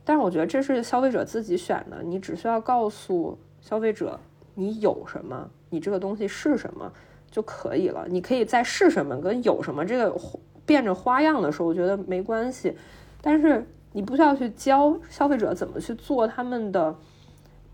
[0.07, 4.19] 但是我觉得这是消费者自己选的，你只需要告诉消费者
[4.55, 5.51] 你有什么。
[5.71, 6.93] 你这个东西是什么
[7.31, 8.07] 就可以了。
[8.09, 10.17] 你可以在是什么跟有什么这个
[10.65, 12.77] 变着花样的时候，我觉得没关系。
[13.21, 16.95] 但是你不需要去教消费者怎么去做他们的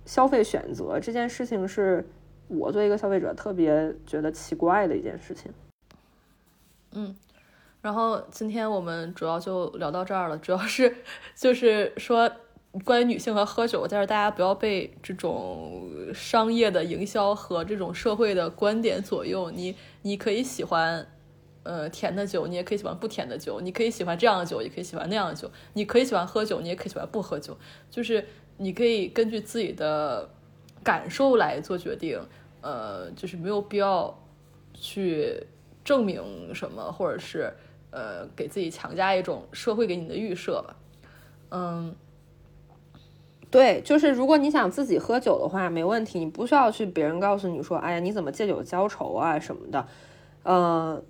[0.07, 0.99] 消费选择。
[0.99, 2.09] 这件事情是
[2.49, 5.53] 我作为一个消费者特别觉得奇怪的一件事情。
[6.93, 7.15] 嗯，
[7.83, 10.97] 然后今天我们主要就聊到这儿了，主要是
[11.37, 12.31] 就是说。
[12.85, 19.51] 关于女性和喝酒，但是大家不要被这种商业的营销和这种社会的观点左右。
[19.51, 21.05] 你你可以喜欢，
[21.65, 27.59] 呃，甜的酒，你也可以喜欢不甜的酒；你可以喜欢这样的酒，也可以喜欢那样的酒；你可以喜欢喝酒，你也可以喜欢不喝酒。
[27.91, 28.25] 就是
[28.57, 30.31] 你可以根据自己的
[30.85, 32.21] 感受来做决定，
[32.61, 34.17] 呃，就是没有必要
[34.73, 35.45] 去
[35.85, 37.53] 证明什么，或者是
[37.91, 40.77] 呃给自己强加一种社会给你的预设吧，
[41.51, 41.93] 嗯。
[43.51, 49.85] 对，就是如果你想自己喝酒的话，没问题，你不需要去别人告诉你说，哎呀，你怎么借酒浇愁啊什么的。
[50.45, 51.03] 呃，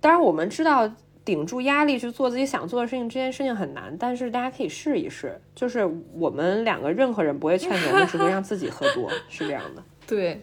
[0.00, 0.90] 当然我们知道
[1.24, 5.40] 顶住压力去做自己想做的事情，这件事情很难，但是大家可以试一试。
[5.54, 9.82] 就是我们两个任何人不会劝你，我们只会让自己喝多， 是这样的。
[10.08, 10.42] 对，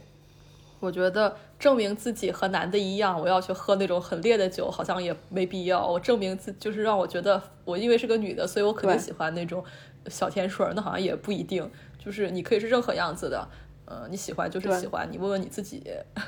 [0.80, 5.86] 我觉得证明自己和男的一样，我要去喝那种很烈的酒，好像也没必要。
[5.86, 9.62] 我证明自就是让我觉得，我因为是个女的，所以我肯定喜欢那种。
[10.08, 13.48] 小甜水儿，那好像也不一定，就是你可以是任何样子的，
[13.86, 15.84] 呃，你喜欢就是喜欢，你问问你自己，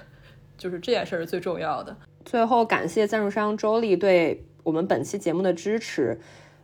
[0.58, 1.96] 就是这件事儿是最重要的。
[2.24, 6.20] 最后感谢赞助商周丽对我们本期节目的支持，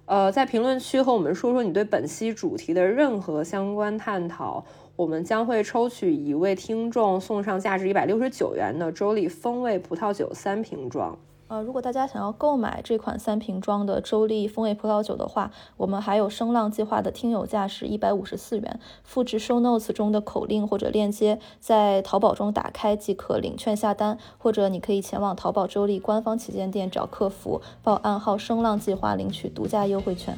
[0.05, 11.17] 呃，在评论区和我们说说你对本期主题的任何相关探讨，我们将会抽取一位听众送上价值一百六十九元的周丽风味葡萄酒三瓶装。
[11.49, 30.37] 呃，如果大家想要购买这款三瓶装的周立风味葡萄酒的话，我们还有声浪计划的听友价是一百五十四元，复制 show notes 中的口令或者链接，在淘宝中打开即可领券下单，或者你可以前往淘宝周立官方旗舰店找客服报暗号声浪计划领取独家优惠券。